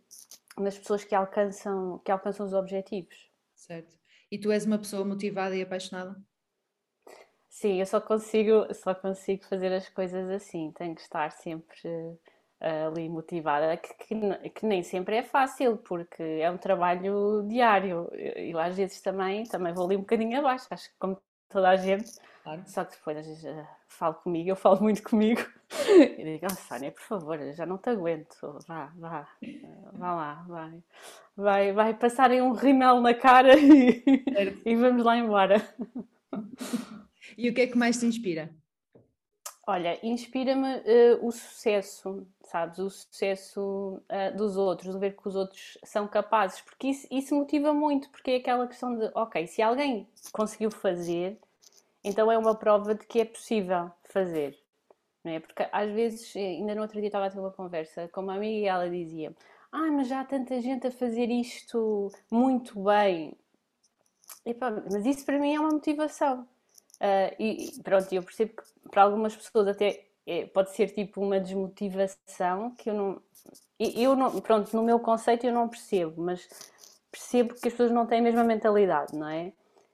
nas 0.59 0.77
pessoas 0.77 1.03
que 1.03 1.15
alcançam, 1.15 1.99
que 2.05 2.11
alcançam 2.11 2.45
os 2.45 2.53
objetivos. 2.53 3.31
Certo. 3.55 3.97
E 4.31 4.37
tu 4.37 4.51
és 4.51 4.65
uma 4.65 4.77
pessoa 4.77 5.03
motivada 5.03 5.55
e 5.55 5.61
apaixonada? 5.61 6.15
Sim, 7.49 7.79
eu 7.79 7.85
só 7.85 8.01
consigo, 8.01 8.73
só 8.73 8.93
consigo 8.93 9.43
fazer 9.45 9.71
as 9.73 9.87
coisas 9.89 10.29
assim, 10.29 10.71
tenho 10.71 10.95
que 10.95 11.01
estar 11.01 11.31
sempre 11.31 11.77
ali 12.87 13.09
motivada, 13.09 13.75
que, 13.77 13.93
que, 13.93 14.49
que, 14.49 14.65
nem 14.65 14.83
sempre 14.83 15.17
é 15.17 15.23
fácil, 15.23 15.77
porque 15.77 16.23
é 16.23 16.49
um 16.49 16.57
trabalho 16.57 17.45
diário. 17.47 18.09
Eu, 18.13 18.59
às 18.59 18.77
vezes 18.77 19.01
também, 19.01 19.43
também 19.43 19.73
vou 19.73 19.85
ali 19.85 19.97
um 19.97 20.01
bocadinho 20.01 20.39
abaixo, 20.39 20.67
acho 20.69 20.89
que 20.89 20.95
como 20.97 21.17
toda 21.49 21.69
a 21.69 21.75
gente. 21.75 22.11
Claro. 22.43 22.61
Só 22.65 22.83
que 22.83 22.97
depois 22.97 23.17
às 23.17 23.25
vezes 23.25 23.43
uh, 23.45 23.65
falo 23.87 24.15
comigo, 24.15 24.49
eu 24.49 24.55
falo 24.55 24.81
muito 24.81 25.01
comigo 25.01 25.41
e 25.87 26.23
digo, 26.23 26.45
oh, 26.45 26.55
Sónia, 26.55 26.91
por 26.91 27.01
favor, 27.01 27.39
já 27.53 27.65
não 27.65 27.77
te 27.77 27.89
aguento, 27.89 28.35
vá, 28.67 28.91
vá, 28.97 29.27
vá 29.93 30.13
lá, 30.13 30.45
vai, 30.47 30.83
vai, 31.37 31.71
vai 31.71 31.93
passar 31.93 32.31
um 32.31 32.51
rimel 32.51 32.99
na 32.99 33.13
cara 33.13 33.57
e, 33.57 34.03
e 34.65 34.75
vamos 34.75 35.03
lá 35.03 35.17
embora. 35.17 35.61
E 37.37 37.49
o 37.49 37.53
que 37.53 37.61
é 37.61 37.67
que 37.67 37.77
mais 37.77 37.99
te 37.99 38.05
inspira? 38.05 38.53
Olha, 39.65 39.97
inspira-me 40.05 40.67
uh, 40.79 41.25
o 41.25 41.31
sucesso, 41.31 42.27
sabes? 42.43 42.79
O 42.79 42.89
sucesso 42.89 44.01
uh, 44.11 44.35
dos 44.37 44.57
outros, 44.57 44.93
ver 44.97 45.15
que 45.15 45.25
os 45.25 45.35
outros 45.35 45.77
são 45.85 46.05
capazes, 46.05 46.59
porque 46.61 46.87
isso, 46.89 47.07
isso 47.09 47.33
motiva 47.33 47.73
muito, 47.73 48.09
porque 48.09 48.31
é 48.31 48.35
aquela 48.37 48.67
questão 48.67 48.93
de, 48.97 49.09
ok, 49.15 49.47
se 49.47 49.61
alguém 49.61 50.05
conseguiu 50.33 50.69
fazer, 50.69 51.39
então 52.03 52.29
é 52.29 52.37
uma 52.37 52.55
prova 52.55 52.93
de 52.93 53.05
que 53.07 53.21
é 53.21 53.25
possível 53.25 53.89
fazer, 54.03 54.59
não 55.23 55.31
é? 55.31 55.39
Porque 55.39 55.65
às 55.71 55.89
vezes, 55.91 56.35
eh, 56.35 56.39
ainda 56.39 56.75
no 56.75 56.81
outro 56.81 56.99
dia 56.99 57.07
estava 57.07 57.27
a 57.27 57.29
ter 57.29 57.39
uma 57.39 57.51
conversa 57.51 58.09
com 58.09 58.21
uma 58.21 58.35
amiga 58.35 58.57
e 58.57 58.65
ela 58.65 58.89
dizia: 58.89 59.33
Ah, 59.71 59.89
mas 59.91 60.07
já 60.09 60.21
há 60.21 60.25
tanta 60.25 60.59
gente 60.61 60.87
a 60.87 60.91
fazer 60.91 61.29
isto 61.29 62.11
muito 62.29 62.83
bem. 62.83 63.33
Mas 64.91 65.05
isso 65.05 65.25
para 65.25 65.39
mim 65.39 65.55
é 65.55 65.59
uma 65.59 65.71
motivação. 65.71 66.47
Uh, 67.03 67.35
e 67.37 67.81
pronto, 67.83 68.13
eu 68.13 68.23
percebo 68.23 68.53
que 68.53 68.89
para 68.89 69.03
algumas 69.03 69.35
pessoas 69.35 69.67
até 69.67 70.05
é, 70.25 70.45
pode 70.45 70.73
ser 70.73 70.89
tipo 70.91 71.21
uma 71.21 71.37
desmotivação 71.37 72.71
que 72.75 72.89
eu 72.89 72.93
não. 72.93 73.21
Eu 73.77 74.15
não, 74.15 74.39
pronto, 74.39 74.73
no 74.73 74.83
meu 74.83 74.99
conceito 74.99 75.45
eu 75.45 75.51
não 75.53 75.67
percebo, 75.67 76.21
mas 76.21 76.47
percebo 77.11 77.49
que 77.49 77.67
as 77.67 77.73
pessoas 77.73 77.91
não 77.91 78.05
têm 78.05 78.19
a 78.19 78.23
mesma 78.23 78.43
mentalidade, 78.43 79.13
não 79.13 79.27
é? 79.27 79.51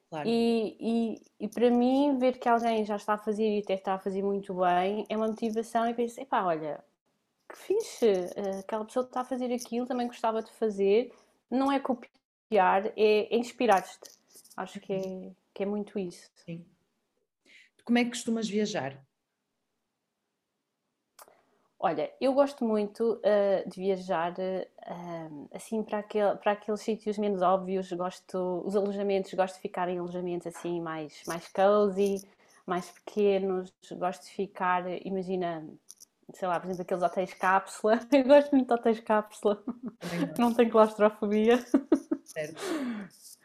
Claro. 0.09 0.27
E, 0.27 0.77
e, 0.79 1.21
e, 1.39 1.47
para 1.47 1.69
mim, 1.69 2.17
ver 2.19 2.37
que 2.37 2.47
alguém 2.47 2.85
já 2.85 2.95
está 2.95 3.13
a 3.13 3.17
fazer 3.17 3.57
e 3.57 3.61
até 3.61 3.73
está 3.73 3.93
a 3.93 3.99
fazer 3.99 4.23
muito 4.23 4.53
bem 4.53 5.05
é 5.07 5.15
uma 5.15 5.27
motivação 5.27 5.87
e 5.87 5.93
penso, 5.93 6.19
epá, 6.19 6.43
olha, 6.43 6.83
que 7.47 7.57
fixe, 7.57 8.07
eh, 8.07 8.59
aquela 8.59 8.85
pessoa 8.85 9.05
que 9.05 9.09
está 9.11 9.21
a 9.21 9.25
fazer 9.25 9.53
aquilo 9.53 9.85
também 9.85 10.07
gostava 10.07 10.41
de 10.41 10.51
fazer, 10.51 11.13
não 11.49 11.71
é 11.71 11.79
copiar, 11.79 12.87
é, 12.87 12.93
é 12.95 13.37
inspirar-te. 13.37 13.99
Acho 14.57 14.79
que 14.79 14.93
é, 14.93 15.31
que 15.53 15.63
é 15.63 15.65
muito 15.65 15.97
isso. 15.99 16.29
Sim. 16.45 16.65
Como 17.83 17.97
é 17.97 18.03
que 18.03 18.11
costumas 18.11 18.47
viajar? 18.47 19.03
Olha, 21.81 22.11
eu 22.19 22.33
gosto 22.33 22.65
muito 22.65 23.21
uh, 23.23 23.69
de 23.69 23.79
viajar 23.79 24.33
uh, 24.33 25.49
assim 25.53 25.81
para, 25.81 25.99
aquele, 25.99 26.35
para 26.35 26.51
aqueles 26.51 26.81
sítios 26.81 27.17
menos 27.17 27.41
óbvios. 27.41 27.89
Gosto, 27.93 28.61
os 28.65 28.75
alojamentos, 28.75 29.33
gosto 29.33 29.55
de 29.55 29.61
ficar 29.61 29.87
em 29.87 29.97
alojamentos 29.97 30.47
assim 30.47 30.81
mais, 30.81 31.21
mais 31.25 31.47
cozy, 31.47 32.21
mais 32.65 32.91
pequenos. 32.91 33.71
Gosto 33.93 34.25
de 34.25 34.31
ficar, 34.31 34.83
imagina, 35.05 35.65
sei 36.33 36.49
lá, 36.49 36.59
por 36.59 36.69
exemplo, 36.69 36.81
aqueles 36.81 37.03
hotéis 37.03 37.33
cápsula. 37.33 37.99
Eu 38.11 38.25
gosto 38.25 38.51
muito 38.53 38.67
de 38.67 38.73
hotéis 38.73 38.99
cápsula. 38.99 39.63
Não 40.37 40.53
tenho 40.53 40.69
claustrofobia. 40.69 41.63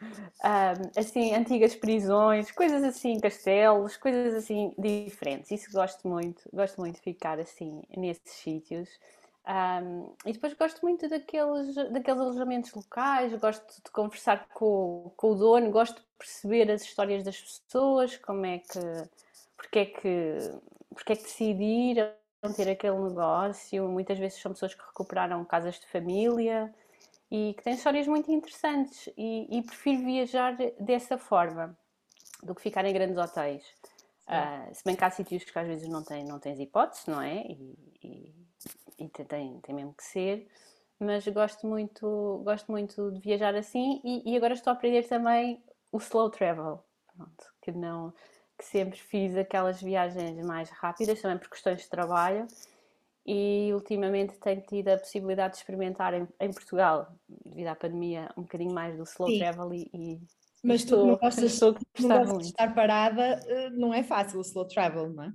Um, 0.01 0.99
assim, 0.99 1.33
antigas 1.33 1.75
prisões, 1.75 2.51
coisas 2.51 2.83
assim, 2.83 3.19
castelos, 3.19 3.95
coisas 3.97 4.33
assim 4.35 4.73
diferentes. 4.77 5.51
Isso 5.51 5.71
gosto 5.71 6.07
muito, 6.07 6.41
gosto 6.53 6.79
muito 6.79 6.95
de 6.95 7.01
ficar 7.01 7.39
assim 7.39 7.81
nesses 7.95 8.31
sítios. 8.31 8.89
Um, 9.47 10.13
e 10.25 10.33
depois 10.33 10.53
gosto 10.53 10.81
muito 10.81 11.07
daqueles, 11.07 11.75
daqueles 11.75 12.19
alojamentos 12.19 12.73
locais, 12.73 13.33
gosto 13.35 13.75
de 13.83 13.91
conversar 13.91 14.47
com, 14.53 15.11
com 15.15 15.31
o 15.31 15.35
dono, 15.35 15.71
gosto 15.71 15.95
de 15.95 16.07
perceber 16.17 16.69
as 16.71 16.81
histórias 16.81 17.23
das 17.23 17.39
pessoas, 17.39 18.17
como 18.17 18.45
é 18.45 18.59
que, 18.59 18.79
porque 19.55 19.79
é 19.79 19.85
que, 19.85 20.37
porque 20.89 21.13
é 21.13 21.15
que 21.15 21.23
decidiram 21.23 22.11
ter 22.55 22.69
aquele 22.69 22.97
negócio. 22.97 23.87
Muitas 23.87 24.17
vezes 24.17 24.41
são 24.41 24.51
pessoas 24.51 24.73
que 24.73 24.81
recuperaram 24.81 25.45
casas 25.45 25.79
de 25.79 25.87
família 25.87 26.73
e 27.31 27.53
que 27.55 27.63
têm 27.63 27.73
histórias 27.73 28.07
muito 28.07 28.31
interessantes 28.31 29.09
e, 29.17 29.57
e 29.57 29.61
prefiro 29.63 30.03
viajar 30.03 30.55
dessa 30.79 31.17
forma 31.17 31.77
do 32.43 32.53
que 32.53 32.61
ficar 32.61 32.85
em 32.85 32.93
grandes 32.93 33.17
hotéis. 33.17 33.63
Uh, 34.27 34.73
se 34.73 34.83
bem 34.83 34.95
que 34.95 35.03
há 35.03 35.11
sítios 35.11 35.43
que 35.43 35.57
às 35.57 35.67
vezes 35.67 35.87
não, 35.87 36.03
tem, 36.03 36.23
não 36.23 36.39
tens 36.39 36.59
hipótese, 36.59 37.09
não 37.09 37.21
é? 37.21 37.41
E, 37.41 37.77
e, 38.03 38.35
e 38.97 39.09
tem, 39.09 39.59
tem 39.59 39.75
mesmo 39.75 39.93
que 39.93 40.03
ser, 40.03 40.47
mas 40.99 41.27
gosto 41.27 41.67
muito, 41.67 42.41
gosto 42.43 42.71
muito 42.71 43.11
de 43.11 43.19
viajar 43.19 43.55
assim 43.55 44.01
e, 44.03 44.33
e 44.33 44.37
agora 44.37 44.53
estou 44.53 44.71
a 44.71 44.75
aprender 44.75 45.03
também 45.07 45.63
o 45.91 45.97
slow 45.97 46.29
travel, 46.29 46.83
pronto, 47.15 47.53
que 47.61 47.71
não 47.71 48.13
que 48.57 48.63
sempre 48.63 48.97
fiz 48.97 49.35
aquelas 49.35 49.81
viagens 49.81 50.43
mais 50.45 50.69
rápidas, 50.69 51.21
também 51.21 51.37
por 51.37 51.49
questões 51.49 51.81
de 51.81 51.89
trabalho, 51.89 52.47
e 53.25 53.71
ultimamente 53.73 54.37
tenho 54.39 54.61
tido 54.61 54.89
a 54.89 54.97
possibilidade 54.97 55.53
de 55.53 55.59
experimentar 55.59 56.13
em, 56.13 56.27
em 56.39 56.51
Portugal, 56.51 57.17
devido 57.43 57.67
à 57.67 57.75
pandemia, 57.75 58.29
um 58.37 58.43
bocadinho 58.43 58.73
mais 58.73 58.95
do 58.95 59.03
slow 59.03 59.29
Sim. 59.29 59.39
travel 59.39 59.73
e, 59.73 59.89
e 59.93 60.21
mas 60.63 60.81
estou, 60.81 60.99
tu 60.99 61.05
não 61.05 61.17
gostas, 61.17 61.53
estou 61.53 61.77
não 61.99 62.09
gostas 62.09 62.37
de 62.37 62.45
estar 62.45 62.73
parada, 62.73 63.21
eh, 63.47 63.69
não 63.71 63.93
é 63.93 64.03
fácil 64.03 64.39
o 64.39 64.41
slow 64.41 64.67
travel, 64.67 65.09
não 65.09 65.23
é? 65.23 65.33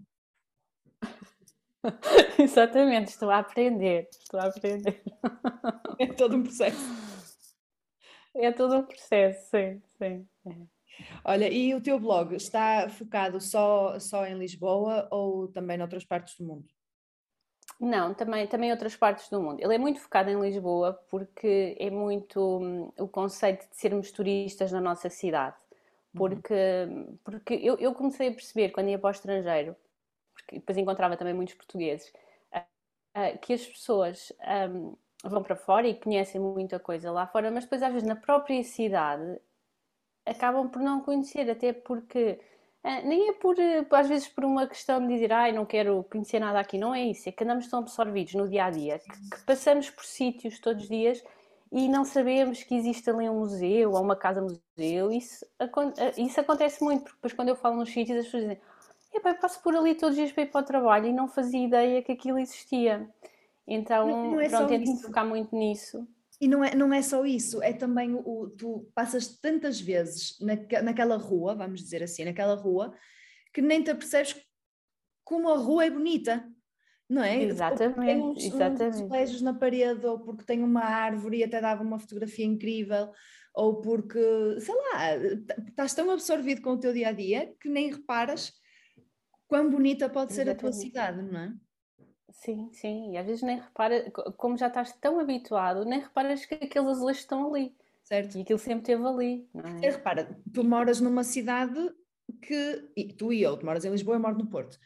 Exatamente, 2.38 3.09
estou 3.09 3.31
a 3.31 3.38
aprender, 3.38 4.09
estou 4.11 4.38
a 4.38 4.46
aprender. 4.46 5.03
É 5.98 6.07
todo 6.07 6.37
um 6.37 6.42
processo. 6.42 6.81
É 8.35 8.53
todo 8.53 8.76
um 8.76 8.85
processo, 8.85 9.50
sim, 9.50 9.83
sim. 9.98 10.29
É. 10.46 10.81
Olha, 11.24 11.53
e 11.53 11.74
o 11.74 11.81
teu 11.81 11.98
blog 11.98 12.35
está 12.35 12.88
focado 12.88 13.40
só, 13.40 13.98
só 13.98 14.26
em 14.26 14.38
Lisboa 14.38 15.09
ou 15.11 15.48
também 15.48 15.79
noutras 15.79 16.05
partes 16.05 16.37
do 16.37 16.44
mundo? 16.44 16.66
Não, 17.80 18.12
também, 18.12 18.46
também 18.46 18.70
outras 18.70 18.94
partes 18.94 19.30
do 19.30 19.40
mundo. 19.40 19.58
Ele 19.58 19.74
é 19.74 19.78
muito 19.78 20.00
focado 20.00 20.28
em 20.28 20.38
Lisboa 20.38 20.92
porque 21.08 21.74
é 21.80 21.88
muito 21.88 22.58
hum, 22.58 22.92
o 22.98 23.08
conceito 23.08 23.66
de 23.70 23.74
sermos 23.74 24.12
turistas 24.12 24.70
na 24.70 24.82
nossa 24.82 25.08
cidade. 25.08 25.56
Uhum. 26.14 26.18
Porque, 26.18 26.54
porque 27.24 27.54
eu, 27.54 27.78
eu 27.78 27.94
comecei 27.94 28.28
a 28.28 28.32
perceber 28.32 28.68
quando 28.68 28.90
ia 28.90 28.98
para 28.98 29.08
o 29.08 29.10
estrangeiro, 29.10 29.74
porque 30.34 30.56
depois 30.56 30.76
encontrava 30.76 31.16
também 31.16 31.32
muitos 31.32 31.54
portugueses, 31.54 32.12
uh, 32.54 32.58
uh, 32.58 33.38
que 33.38 33.54
as 33.54 33.66
pessoas 33.66 34.30
um, 34.70 34.94
vão 35.24 35.42
para 35.42 35.56
fora 35.56 35.88
e 35.88 35.94
conhecem 35.94 36.38
muita 36.38 36.78
coisa 36.78 37.10
lá 37.10 37.26
fora, 37.26 37.50
mas 37.50 37.64
depois 37.64 37.82
às 37.82 37.92
vezes 37.92 38.06
na 38.06 38.16
própria 38.16 38.62
cidade 38.62 39.40
acabam 40.26 40.68
por 40.68 40.82
não 40.82 41.00
conhecer, 41.00 41.48
até 41.48 41.72
porque 41.72 42.38
nem 42.82 43.28
é 43.28 43.32
por, 43.34 43.58
eh, 43.58 43.86
às 43.90 44.08
vezes, 44.08 44.28
por 44.28 44.44
uma 44.44 44.66
questão 44.66 45.00
de 45.00 45.12
dizer, 45.12 45.32
ai, 45.32 45.52
não 45.52 45.66
quero 45.66 46.04
conhecer 46.10 46.38
nada 46.38 46.58
aqui, 46.58 46.78
não 46.78 46.94
é 46.94 47.02
isso, 47.04 47.28
é 47.28 47.32
que 47.32 47.44
andamos 47.44 47.68
tão 47.68 47.80
absorvidos 47.80 48.34
no 48.34 48.48
dia 48.48 48.64
a 48.64 48.70
dia 48.70 48.98
que, 48.98 49.30
que 49.30 49.42
passamos 49.44 49.90
por 49.90 50.04
sítios 50.04 50.58
todos 50.58 50.84
os 50.84 50.88
dias 50.88 51.22
e 51.72 51.88
não 51.88 52.04
sabemos 52.04 52.62
que 52.62 52.74
existe 52.74 53.08
ali 53.08 53.28
um 53.28 53.40
museu 53.40 53.92
ou 53.92 54.02
uma 54.02 54.16
casa-museu. 54.16 55.12
Isso, 55.12 55.46
ah, 55.58 55.68
isso 56.16 56.40
acontece 56.40 56.82
muito, 56.82 57.02
porque 57.04 57.16
depois, 57.16 57.32
quando 57.32 57.48
eu 57.48 57.56
falo 57.56 57.76
nos 57.76 57.92
sítios, 57.92 58.18
as 58.18 58.24
pessoas 58.24 58.42
dizem, 58.42 58.60
eu 59.12 59.20
passo 59.20 59.62
por 59.62 59.74
ali 59.76 59.94
todos 59.94 60.16
os 60.16 60.16
dias 60.16 60.32
para 60.32 60.42
ir 60.44 60.50
para 60.50 60.60
o 60.60 60.64
trabalho 60.64 61.06
e 61.06 61.12
não 61.12 61.28
fazia 61.28 61.64
ideia 61.64 62.02
que 62.02 62.12
aquilo 62.12 62.38
existia. 62.38 63.08
Então, 63.66 64.08
não, 64.08 64.30
não 64.32 64.40
é 64.40 64.48
pronto, 64.48 64.68
tento 64.68 65.02
focar 65.02 65.24
muito 65.24 65.54
nisso. 65.54 66.06
E 66.40 66.48
não 66.48 66.64
é, 66.64 66.74
não 66.74 66.92
é 66.92 67.03
só 67.03 67.24
isso, 67.26 67.62
é 67.62 67.72
também 67.72 68.14
o. 68.14 68.48
Tu 68.57 68.90
passas 68.94 69.38
tantas 69.40 69.79
vezes 69.79 70.38
na, 70.40 70.57
naquela 70.83 71.16
rua, 71.16 71.55
vamos 71.55 71.81
dizer 71.83 72.03
assim, 72.03 72.24
naquela 72.24 72.55
rua, 72.55 72.94
que 73.53 73.61
nem 73.61 73.83
te 73.83 73.90
apercebes 73.90 74.35
como 75.22 75.50
a 75.50 75.57
rua 75.57 75.85
é 75.85 75.90
bonita, 75.90 76.48
não 77.09 77.22
é? 77.22 77.42
Exatamente. 77.42 78.07
Tem 78.07 78.22
uns, 78.22 78.44
exatamente. 78.44 79.35
uns 79.35 79.42
na 79.42 79.53
parede, 79.53 80.07
ou 80.07 80.18
porque 80.18 80.44
tem 80.44 80.62
uma 80.62 80.83
árvore 80.83 81.38
e 81.38 81.44
até 81.44 81.61
dava 81.61 81.83
uma 81.83 81.98
fotografia 81.98 82.46
incrível, 82.46 83.12
ou 83.55 83.81
porque, 83.83 84.18
sei 84.61 84.74
lá, 84.74 85.16
estás 85.68 85.92
tão 85.92 86.11
absorvido 86.11 86.62
com 86.62 86.70
o 86.70 86.79
teu 86.81 86.92
dia 86.92 87.09
a 87.09 87.12
dia 87.12 87.55
que 87.61 87.68
nem 87.68 87.92
reparas 87.92 88.53
quão 89.46 89.68
bonita 89.68 90.09
pode 90.09 90.33
ser 90.33 90.42
exatamente. 90.42 90.59
a 90.59 90.70
tua 90.70 90.72
cidade, 90.72 91.22
não 91.22 91.38
é? 91.38 91.53
Sim, 92.32 92.70
sim, 92.72 93.12
e 93.12 93.16
às 93.18 93.26
vezes 93.26 93.42
nem 93.42 93.58
repara, 93.58 94.10
como 94.36 94.56
já 94.56 94.68
estás 94.68 94.92
tão 94.94 95.18
habituado, 95.18 95.84
nem 95.84 96.00
reparas 96.00 96.44
que 96.46 96.54
aqueles 96.54 96.88
azulejos 96.88 97.22
estão 97.22 97.48
ali. 97.48 97.74
Certo. 98.04 98.38
E 98.38 98.42
aquilo 98.42 98.58
sempre 98.58 98.92
esteve 98.92 99.06
ali, 99.06 99.48
não 99.52 99.64
é? 99.64 99.86
E 99.86 99.90
repara, 99.90 100.38
tu 100.52 100.64
moras 100.64 101.00
numa 101.00 101.22
cidade 101.22 101.78
que, 102.42 102.90
e 102.96 103.12
tu 103.12 103.32
e 103.32 103.42
eu, 103.42 103.56
tu 103.56 103.66
moras 103.66 103.84
em 103.84 103.90
Lisboa, 103.90 104.16
eu 104.16 104.20
moro 104.20 104.38
no 104.38 104.48
Porto, 104.48 104.78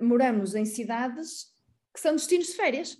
moramos 0.00 0.54
em 0.54 0.64
cidades 0.64 1.52
que 1.92 2.00
são 2.00 2.12
destinos 2.12 2.48
de 2.48 2.54
férias, 2.54 2.96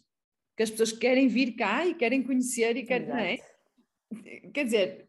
que 0.57 0.63
as 0.63 0.71
pessoas 0.71 0.93
querem 0.93 1.29
vir 1.29 1.55
cá 1.55 1.87
e 1.87 1.95
querem 1.95 2.23
conhecer 2.23 2.77
e 2.77 2.85
querem, 2.85 3.09
não 3.09 3.17
é? 3.17 3.39
Quer 4.53 4.65
dizer, 4.65 5.09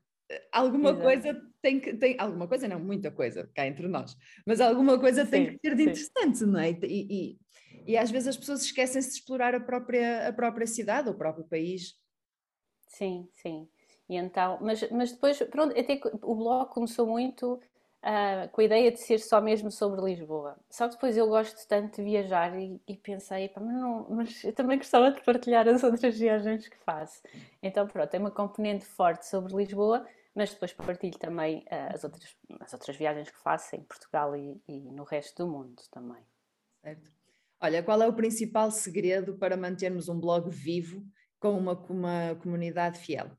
alguma 0.51 0.91
Exato. 0.91 1.03
coisa 1.03 1.53
tem 1.61 1.79
que, 1.79 1.93
tem, 1.95 2.15
alguma 2.17 2.47
coisa 2.47 2.67
não, 2.67 2.79
muita 2.79 3.11
coisa 3.11 3.49
cá 3.53 3.67
entre 3.67 3.87
nós, 3.87 4.15
mas 4.45 4.61
alguma 4.61 4.99
coisa 4.99 5.25
sim, 5.25 5.31
tem 5.31 5.45
que 5.47 5.59
ter 5.59 5.75
de 5.75 5.83
sim. 5.83 5.89
interessante, 5.89 6.45
não 6.45 6.59
é? 6.59 6.71
E, 6.71 7.07
e, 7.09 7.39
e 7.85 7.97
às 7.97 8.11
vezes 8.11 8.29
as 8.29 8.37
pessoas 8.37 8.63
esquecem-se 8.63 9.09
de 9.09 9.15
explorar 9.15 9.55
a 9.55 9.59
própria, 9.59 10.27
a 10.27 10.33
própria 10.33 10.67
cidade, 10.67 11.09
o 11.09 11.13
próprio 11.13 11.45
país. 11.45 11.97
Sim, 12.87 13.27
sim. 13.33 13.67
E 14.09 14.15
então, 14.15 14.57
mas, 14.61 14.89
mas 14.91 15.11
depois, 15.11 15.39
pronto, 15.43 15.77
até 15.77 15.99
o 16.21 16.35
blog 16.35 16.69
começou 16.69 17.07
muito 17.07 17.59
uh, 18.03 18.49
com 18.51 18.61
a 18.61 18.63
ideia 18.63 18.91
de 18.91 18.99
ser 18.99 19.19
só 19.19 19.41
mesmo 19.41 19.71
sobre 19.71 20.01
Lisboa. 20.01 20.57
Só 20.69 20.87
que 20.87 20.95
depois 20.95 21.17
eu 21.17 21.27
gosto 21.27 21.67
tanto 21.67 21.97
de 21.97 22.03
viajar 22.03 22.57
e, 22.59 22.81
e 22.87 22.97
pensei, 22.97 23.49
mas, 23.55 23.73
não, 23.73 24.07
mas 24.09 24.43
eu 24.43 24.53
também 24.53 24.77
gostava 24.77 25.11
de 25.11 25.21
partilhar 25.21 25.67
as 25.67 25.81
outras 25.83 26.17
viagens 26.17 26.67
que 26.67 26.77
faço. 26.77 27.21
Então, 27.61 27.87
pronto, 27.87 28.09
tem 28.09 28.19
uma 28.19 28.31
componente 28.31 28.85
forte 28.85 29.25
sobre 29.25 29.55
Lisboa, 29.55 30.05
mas 30.35 30.53
depois 30.53 30.73
partilho 30.73 31.17
também 31.17 31.59
uh, 31.71 31.93
as, 31.93 32.03
outras, 32.03 32.35
as 32.59 32.73
outras 32.73 32.97
viagens 32.97 33.29
que 33.29 33.39
faço 33.39 33.75
em 33.75 33.81
Portugal 33.81 34.35
e, 34.35 34.61
e 34.67 34.91
no 34.91 35.03
resto 35.03 35.45
do 35.45 35.51
mundo 35.51 35.81
também. 35.91 36.21
Certo. 36.81 37.12
Olha, 37.63 37.82
qual 37.82 38.02
é 38.02 38.08
o 38.08 38.13
principal 38.13 38.69
segredo 38.71 39.38
para 39.38 39.56
mantermos 39.56 40.10
um 40.10 40.19
blog 40.19 40.49
vivo 40.49 41.02
com 41.39 41.58
uma, 41.58 41.71
uma 41.89 42.36
comunidade 42.41 42.99
fiel? 42.99 43.32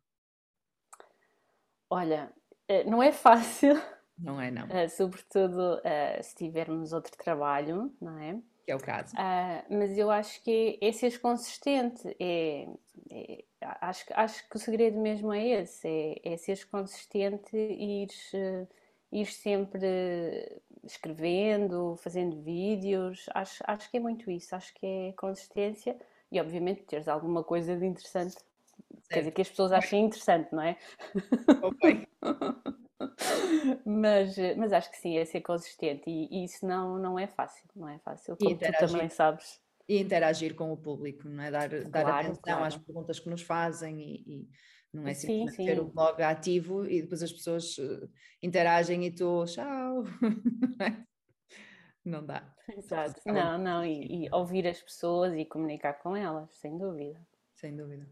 Olha, 1.90 2.32
eh, 2.66 2.84
não 2.84 3.02
é 3.02 3.12
fácil. 3.12 3.74
Não 4.18 4.40
é, 4.40 4.50
não. 4.50 4.64
Uh, 4.66 4.88
sobretudo 4.88 5.74
uh, 5.74 6.22
se 6.22 6.36
tivermos 6.36 6.94
outro 6.94 7.12
trabalho, 7.18 7.94
não 8.00 8.18
é? 8.18 8.40
Que 8.64 8.72
é 8.72 8.76
o 8.76 8.78
caso. 8.78 9.14
Uh, 9.14 9.76
mas 9.78 9.98
eu 9.98 10.10
acho 10.10 10.42
que 10.42 10.78
é, 10.80 10.90
ser 10.90 11.20
consistente. 11.20 12.16
É, 12.18 12.66
é, 13.10 13.44
acho, 13.60 14.06
acho 14.14 14.48
que 14.48 14.56
o 14.56 14.58
segredo 14.58 14.98
mesmo 14.98 15.34
é 15.34 15.62
esse: 15.62 15.86
é, 15.86 16.32
é 16.32 16.36
seres 16.38 16.64
consistente 16.64 17.54
e 17.54 18.04
ires, 18.04 18.32
ir 19.12 19.26
sempre 19.26 20.62
escrevendo, 20.86 21.96
fazendo 21.96 22.40
vídeos, 22.42 23.26
acho, 23.34 23.62
acho 23.66 23.90
que 23.90 23.96
é 23.96 24.00
muito 24.00 24.30
isso, 24.30 24.54
acho 24.54 24.72
que 24.74 24.86
é 24.86 25.12
consistência 25.12 25.96
e 26.30 26.40
obviamente 26.40 26.82
teres 26.82 27.08
alguma 27.08 27.44
coisa 27.44 27.76
de 27.76 27.86
interessante, 27.86 28.32
certo. 28.32 28.44
quer 29.08 29.18
dizer 29.20 29.30
que 29.32 29.42
as 29.42 29.48
pessoas 29.48 29.72
achem 29.72 30.04
interessante, 30.06 30.52
não 30.52 30.62
é? 30.62 30.76
Ok. 31.62 32.08
mas, 33.84 34.36
mas 34.56 34.72
acho 34.72 34.90
que 34.90 34.96
sim, 34.96 35.16
é 35.16 35.24
ser 35.24 35.40
consistente 35.40 36.04
e, 36.08 36.28
e 36.30 36.44
isso 36.44 36.66
não, 36.66 36.98
não 36.98 37.18
é 37.18 37.26
fácil, 37.26 37.68
não 37.74 37.88
é 37.88 37.98
fácil, 37.98 38.36
como 38.36 38.56
tu 38.56 38.72
também 38.78 39.08
sabes. 39.08 39.62
E 39.86 40.00
interagir 40.00 40.54
com 40.54 40.72
o 40.72 40.76
público, 40.76 41.28
não 41.28 41.44
é? 41.44 41.50
Dar, 41.50 41.68
dar 41.68 42.04
claro, 42.04 42.08
atenção 42.08 42.42
claro. 42.42 42.64
às 42.64 42.76
perguntas 42.76 43.20
que 43.20 43.28
nos 43.28 43.42
fazem 43.42 44.00
e, 44.00 44.24
e 44.26 44.48
não 44.94 45.08
é 45.08 45.14
simplesmente 45.14 45.56
sim, 45.56 45.66
ter 45.66 45.80
o 45.80 45.86
blog 45.86 46.22
ativo 46.22 46.86
e 46.86 47.02
depois 47.02 47.20
as 47.20 47.32
pessoas 47.32 47.76
uh, 47.78 48.08
interagem 48.40 49.04
e 49.04 49.10
tu, 49.10 49.44
tchau. 49.44 50.04
não 52.04 52.24
dá. 52.24 52.54
Exato. 52.76 53.20
Não, 53.26 53.58
não, 53.58 53.84
e, 53.84 54.26
e, 54.26 54.30
ouvir 54.32 54.68
as 54.68 54.80
pessoas 54.80 55.34
e 55.34 55.44
comunicar 55.44 55.94
com 55.94 56.14
elas, 56.14 56.48
sem 56.54 56.78
dúvida. 56.78 57.20
Sem 57.54 57.76
dúvida. 57.76 58.08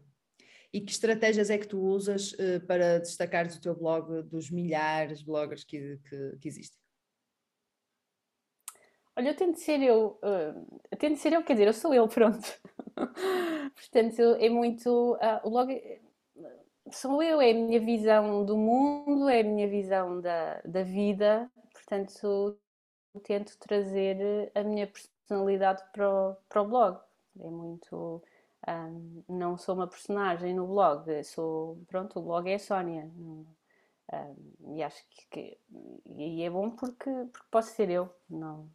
E 0.73 0.81
que 0.81 0.91
estratégias 0.91 1.49
é 1.49 1.57
que 1.57 1.67
tu 1.67 1.79
usas 1.79 2.33
uh, 2.33 2.59
para 2.67 2.99
destacares 2.99 3.55
o 3.55 3.61
teu 3.61 3.75
blog 3.75 4.21
dos 4.23 4.51
milhares 4.51 5.19
de 5.19 5.25
bloggers 5.25 5.63
que, 5.63 5.99
que, 6.09 6.37
que 6.41 6.47
existem? 6.49 6.77
Olha, 9.15 9.29
eu 9.29 9.35
tento 9.35 9.57
ser 9.59 9.81
eu, 9.81 10.19
uh, 10.23 10.97
tento 10.97 11.17
ser 11.17 11.33
eu, 11.33 11.43
quer 11.43 11.53
dizer, 11.53 11.67
eu 11.67 11.73
sou 11.73 11.93
eu, 11.93 12.07
pronto. 12.09 12.59
Portanto, 13.75 14.21
é 14.39 14.49
muito. 14.49 15.13
Uh, 15.13 15.47
o 15.47 15.49
blog 15.49 15.71
é, 15.71 16.01
sou 16.93 17.21
eu, 17.21 17.41
é 17.41 17.51
a 17.51 17.53
minha 17.53 17.79
visão 17.79 18.45
do 18.45 18.57
mundo, 18.57 19.29
é 19.29 19.41
a 19.41 19.43
minha 19.43 19.67
visão 19.67 20.21
da, 20.21 20.61
da 20.65 20.83
vida, 20.83 21.49
portanto, 21.73 22.57
tento 23.23 23.57
trazer 23.59 24.51
a 24.55 24.63
minha 24.63 24.87
personalidade 24.87 25.83
para 25.91 26.09
o, 26.09 26.35
para 26.49 26.61
o 26.61 26.67
blog. 26.67 26.99
É 27.39 27.49
muito. 27.49 28.23
Um, 28.67 29.23
não 29.27 29.57
sou 29.57 29.75
uma 29.75 29.87
personagem 29.87 30.53
no 30.53 30.67
blog, 30.67 31.23
sou. 31.23 31.77
Pronto, 31.87 32.19
o 32.19 32.23
blog 32.23 32.49
é 32.49 32.55
a 32.55 32.59
Sónia. 32.59 33.05
Um, 33.17 33.45
e 34.75 34.83
acho 34.83 35.03
que, 35.09 35.27
que, 35.29 35.59
E 36.05 36.43
é 36.43 36.49
bom 36.49 36.69
porque, 36.71 37.09
porque 37.31 37.47
posso 37.49 37.73
ser 37.73 37.89
eu, 37.89 38.09
não, 38.29 38.69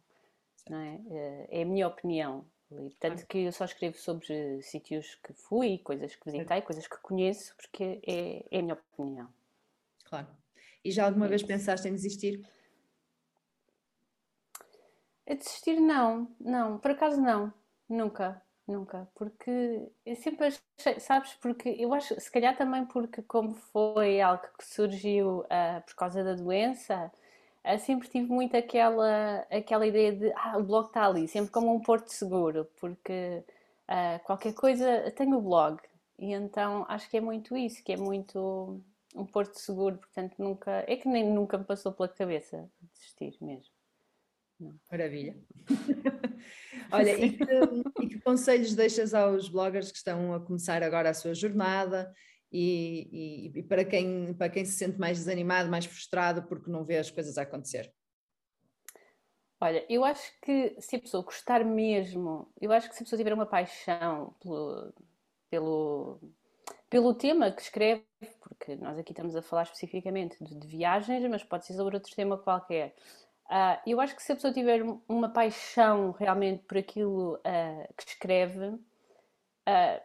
não 0.69 0.77
é? 0.79 1.01
Eh, 1.09 1.47
é 1.59 1.61
a 1.63 1.65
minha 1.65 1.87
opinião. 1.87 2.45
E, 2.71 2.75
portanto, 2.75 3.25
que 3.27 3.39
eu 3.39 3.51
só 3.51 3.65
escrevo 3.65 3.97
sobre 3.97 4.61
sítios 4.61 5.15
que 5.15 5.33
fui, 5.33 5.79
coisas 5.79 6.15
que 6.15 6.31
visitei, 6.31 6.61
coisas 6.61 6.87
que 6.87 6.97
conheço, 6.97 7.55
porque 7.55 7.99
é, 8.05 8.45
é 8.51 8.59
a 8.59 8.61
minha 8.61 8.75
opinião. 8.75 9.27
Claro. 10.05 10.27
E 10.83 10.91
já 10.91 11.05
alguma 11.05 11.25
é 11.25 11.29
vez 11.29 11.43
pensaste 11.43 11.87
em 11.87 11.93
desistir? 11.93 12.47
A 15.27 15.33
desistir, 15.33 15.79
não, 15.79 16.35
não, 16.39 16.79
por 16.79 16.91
acaso 16.91 17.21
não, 17.21 17.53
nunca, 17.87 18.41
nunca, 18.67 19.07
porque 19.13 19.87
eu 20.05 20.15
sempre 20.15 20.47
achei, 20.47 20.99
sabes, 20.99 21.35
porque 21.35 21.69
eu 21.69 21.93
acho, 21.93 22.19
se 22.19 22.31
calhar 22.31 22.57
também 22.57 22.85
porque 22.85 23.21
como 23.21 23.53
foi 23.53 24.21
algo 24.21 24.43
que 24.57 24.65
surgiu 24.65 25.41
uh, 25.41 25.81
por 25.85 25.95
causa 25.95 26.23
da 26.23 26.33
doença, 26.33 27.11
sempre 27.79 28.07
tive 28.07 28.27
muito 28.31 28.55
aquela, 28.55 29.39
aquela 29.51 29.85
ideia 29.85 30.13
de, 30.13 30.31
ah, 30.35 30.57
o 30.57 30.63
blog 30.63 30.87
está 30.87 31.05
ali, 31.05 31.27
sempre 31.27 31.51
como 31.51 31.73
um 31.73 31.81
porto 31.81 32.09
seguro, 32.09 32.65
porque 32.79 33.43
uh, 33.87 34.23
qualquer 34.23 34.53
coisa, 34.53 35.11
tenho 35.11 35.37
o 35.37 35.41
blog, 35.41 35.79
e 36.17 36.33
então 36.33 36.85
acho 36.87 37.09
que 37.09 37.17
é 37.17 37.21
muito 37.21 37.55
isso, 37.57 37.83
que 37.83 37.93
é 37.93 37.97
muito 37.97 38.81
um 39.15 39.25
porto 39.25 39.59
seguro, 39.59 39.97
portanto 39.97 40.35
nunca, 40.37 40.83
é 40.87 40.95
que 40.95 41.07
nem 41.07 41.29
nunca 41.29 41.57
me 41.57 41.63
passou 41.63 41.91
pela 41.91 42.07
cabeça 42.07 42.69
desistir 42.93 43.35
mesmo. 43.41 43.73
Maravilha. 44.91 45.37
Olha, 46.91 47.17
e 47.17 47.31
que, 47.31 47.43
e 48.01 48.07
que, 48.09 48.19
conselhos 48.19 48.75
deixas 48.75 49.13
aos 49.13 49.47
bloggers 49.47 49.91
que 49.91 49.97
estão 49.97 50.33
a 50.33 50.39
começar 50.39 50.83
agora 50.83 51.09
a 51.09 51.13
sua 51.13 51.33
jornada 51.33 52.13
e, 52.51 53.51
e, 53.55 53.63
para, 53.63 53.85
quem, 53.85 54.33
para 54.33 54.49
quem 54.49 54.65
se 54.65 54.73
sente 54.73 54.99
mais 54.99 55.17
desanimado, 55.17 55.69
mais 55.69 55.85
frustrado 55.85 56.43
porque 56.43 56.71
não 56.71 56.83
vê 56.83 56.97
as 56.97 57.11
coisas 57.11 57.37
a 57.37 57.43
acontecer? 57.43 57.93
Olha, 59.61 59.85
eu 59.89 60.05
acho 60.05 60.31
que 60.41 60.75
se 60.79 60.95
a 60.95 60.99
pessoa 60.99 61.23
gostar 61.23 61.65
mesmo, 61.65 62.51
eu 62.61 62.71
acho 62.71 62.87
que 62.87 62.95
se 62.95 63.03
a 63.03 63.05
pessoa 63.05 63.17
tiver 63.17 63.33
uma 63.33 63.45
paixão 63.45 64.33
pelo, 64.41 64.93
pelo, 65.49 66.21
pelo 66.89 67.13
tema 67.13 67.51
que 67.51 67.61
escreve, 67.61 68.05
porque 68.41 68.77
nós 68.77 68.97
aqui 68.97 69.11
estamos 69.11 69.35
a 69.35 69.41
falar 69.41 69.63
especificamente 69.63 70.41
de, 70.41 70.55
de 70.55 70.65
viagens, 70.67 71.29
mas 71.29 71.43
pode 71.43 71.65
ser 71.65 71.73
sobre 71.73 71.97
outro 71.97 72.15
tema 72.15 72.37
qualquer. 72.37 72.95
Uh, 73.47 73.81
eu 73.85 73.99
acho 73.99 74.15
que 74.15 74.23
se 74.23 74.31
a 74.31 74.35
pessoa 74.35 74.53
tiver 74.53 74.81
uma 75.07 75.27
paixão 75.27 76.11
realmente 76.11 76.63
por 76.63 76.77
aquilo 76.77 77.35
uh, 77.35 77.93
que 77.97 78.03
escreve, 78.07 78.67
uh, 78.67 80.01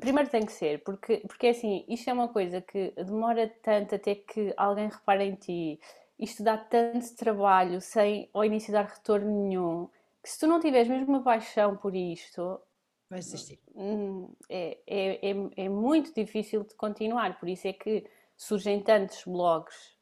primeiro 0.00 0.30
tem 0.30 0.44
que 0.44 0.52
ser, 0.52 0.82
porque, 0.82 1.18
porque 1.18 1.48
é 1.48 1.50
assim, 1.50 1.84
isto 1.88 2.08
é 2.08 2.12
uma 2.12 2.28
coisa 2.28 2.60
que 2.60 2.92
demora 2.96 3.48
tanto 3.62 3.94
até 3.94 4.14
que 4.14 4.52
alguém 4.56 4.88
repare 4.88 5.24
em 5.24 5.34
ti, 5.34 5.80
isto 6.18 6.42
dá 6.42 6.56
tanto 6.56 7.14
trabalho 7.16 7.80
sem 7.80 8.30
ao 8.32 8.44
início 8.44 8.72
dar 8.72 8.86
retorno 8.86 9.48
nenhum, 9.48 9.88
que 10.22 10.30
se 10.30 10.38
tu 10.38 10.46
não 10.46 10.60
tiveres 10.60 10.88
mesmo 10.88 11.08
uma 11.08 11.22
paixão 11.22 11.76
por 11.76 11.94
isto, 11.94 12.60
vai 13.08 13.20
desistir. 13.20 13.60
Hum, 13.74 14.28
é, 14.48 14.78
é, 14.86 15.30
é, 15.30 15.64
é 15.64 15.68
muito 15.68 16.12
difícil 16.14 16.64
de 16.64 16.74
continuar, 16.74 17.38
por 17.38 17.48
isso 17.48 17.68
é 17.68 17.72
que 17.72 18.04
surgem 18.36 18.80
tantos 18.82 19.24
blogs 19.24 19.96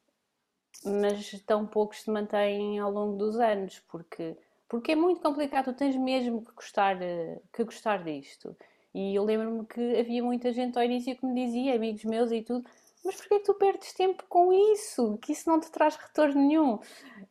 mas 0.84 1.30
tão 1.46 1.66
poucos 1.66 2.02
se 2.02 2.10
mantêm 2.10 2.78
ao 2.78 2.90
longo 2.90 3.16
dos 3.16 3.38
anos, 3.38 3.80
porque, 3.88 4.36
porque 4.68 4.92
é 4.92 4.96
muito 4.96 5.20
complicado, 5.20 5.66
tu 5.66 5.72
tens 5.72 5.96
mesmo 5.96 6.44
que 6.44 6.52
gostar, 6.52 7.00
eh, 7.00 7.40
que 7.52 7.64
gostar 7.64 8.04
disto. 8.04 8.56
E 8.94 9.14
eu 9.14 9.24
lembro-me 9.24 9.66
que 9.66 9.98
havia 9.98 10.22
muita 10.22 10.52
gente 10.52 10.78
ao 10.78 10.84
início 10.84 11.16
que 11.16 11.26
me 11.26 11.34
dizia, 11.44 11.74
amigos 11.74 12.04
meus 12.04 12.30
e 12.30 12.42
tudo, 12.42 12.64
mas 13.04 13.16
porquê 13.16 13.38
que 13.40 13.44
tu 13.44 13.54
perdes 13.54 13.92
tempo 13.92 14.24
com 14.28 14.52
isso? 14.72 15.18
Que 15.18 15.32
isso 15.32 15.48
não 15.50 15.60
te 15.60 15.70
traz 15.70 15.96
retorno 15.96 16.40
nenhum. 16.40 16.78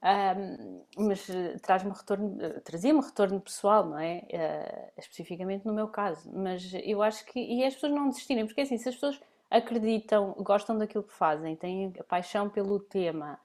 Um, 0.04 0.84
mas 0.98 1.28
eh, 1.30 1.58
traz-me 1.64 1.92
retorno, 1.92 2.38
eh, 2.40 2.60
trazia-me 2.60 3.02
retorno 3.02 3.42
pessoal, 3.42 3.86
não 3.86 3.98
é? 3.98 4.20
Uh, 4.20 5.00
especificamente 5.00 5.66
no 5.66 5.74
meu 5.74 5.88
caso. 5.88 6.30
Mas 6.32 6.72
eu 6.84 7.02
acho 7.02 7.26
que. 7.26 7.40
E 7.40 7.66
as 7.66 7.74
pessoas 7.74 7.92
não 7.94 8.10
desistirem, 8.10 8.46
porque 8.46 8.62
assim, 8.62 8.78
se 8.78 8.88
as 8.88 8.96
pessoas 8.96 9.20
acreditam, 9.50 10.36
gostam 10.40 10.78
daquilo 10.78 11.04
que 11.04 11.14
fazem, 11.14 11.56
têm 11.56 11.92
paixão 12.08 12.50
pelo 12.50 12.80
tema 12.80 13.40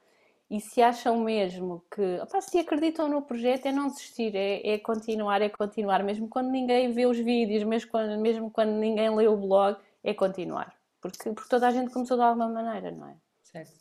e 0.49 0.59
se 0.59 0.81
acham 0.81 1.19
mesmo 1.23 1.85
que, 1.91 2.19
opa, 2.21 2.41
se 2.41 2.57
acreditam 2.57 3.07
no 3.07 3.21
projeto, 3.21 3.67
é 3.67 3.71
não 3.71 3.87
desistir, 3.87 4.35
é, 4.35 4.67
é, 4.67 4.79
continuar, 4.79 5.41
é 5.41 5.49
continuar, 5.49 6.03
mesmo 6.03 6.27
quando 6.27 6.49
ninguém 6.49 6.91
vê 6.91 7.05
os 7.05 7.19
vídeos, 7.19 7.63
mesmo 7.63 7.91
quando, 7.91 8.19
mesmo 8.19 8.49
quando 8.49 8.71
ninguém 8.71 9.15
lê 9.15 9.27
o 9.27 9.37
blog, 9.37 9.79
é 10.03 10.13
continuar, 10.13 10.75
porque, 10.99 11.31
porque 11.31 11.49
toda 11.49 11.67
a 11.67 11.71
gente 11.71 11.93
começou 11.93 12.17
de 12.17 12.23
alguma 12.23 12.49
maneira, 12.49 12.91
não 12.91 13.09
é? 13.09 13.15
Certo. 13.43 13.79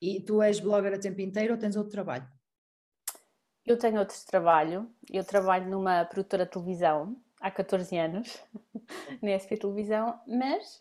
E 0.00 0.20
tu 0.20 0.42
és 0.42 0.58
blogger 0.60 0.94
a 0.94 0.98
tempo 0.98 1.20
inteiro 1.20 1.54
ou 1.54 1.58
tens 1.58 1.76
outro 1.76 1.92
trabalho? 1.92 2.26
Eu 3.66 3.78
tenho 3.78 3.98
outro 3.98 4.16
trabalho, 4.26 4.90
eu 5.10 5.24
trabalho 5.24 5.70
numa 5.70 6.04
produtora 6.04 6.44
de 6.44 6.52
televisão 6.52 7.16
há 7.40 7.50
14 7.50 7.96
anos, 7.98 8.42
na 9.22 9.38
SP 9.40 9.56
Televisão, 9.56 10.18
mas 10.26 10.80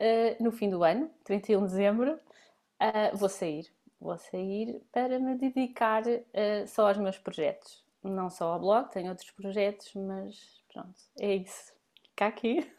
uh, 0.00 0.42
no 0.42 0.50
fim 0.52 0.70
do 0.70 0.82
ano, 0.82 1.10
31 1.24 1.60
de 1.60 1.66
dezembro, 1.66 2.14
uh, 2.14 3.16
vou 3.16 3.28
sair. 3.28 3.66
Vou 4.00 4.16
sair 4.16 4.80
para 4.92 5.18
me 5.18 5.36
dedicar 5.36 6.04
uh, 6.06 6.66
só 6.66 6.88
aos 6.88 6.98
meus 6.98 7.18
projetos. 7.18 7.84
Não 8.02 8.30
só 8.30 8.52
ao 8.52 8.60
blog, 8.60 8.90
tenho 8.90 9.08
outros 9.08 9.30
projetos, 9.32 9.92
mas 9.94 10.62
pronto, 10.72 10.94
é 11.18 11.34
isso. 11.34 11.72
Fica 12.10 12.26
aqui. 12.26 12.72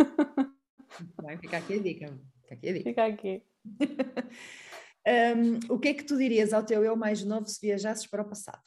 Vai 1.21 1.37
ficar 1.37 1.57
aqui 1.57 1.73
a 1.73 1.81
dica. 1.81 2.19
Fica 2.41 2.55
aqui 2.55 2.69
a 2.69 2.73
dica. 2.73 2.89
Fica 2.89 3.05
aqui. 3.05 3.43
um, 5.07 5.73
o 5.73 5.79
que 5.79 5.89
é 5.89 5.93
que 5.93 6.03
tu 6.03 6.17
dirias 6.17 6.53
ao 6.53 6.63
teu 6.63 6.83
eu 6.83 6.95
mais 6.95 7.23
novo 7.23 7.47
se 7.47 7.61
viajasses 7.61 8.07
para 8.07 8.21
o 8.21 8.27
passado? 8.27 8.63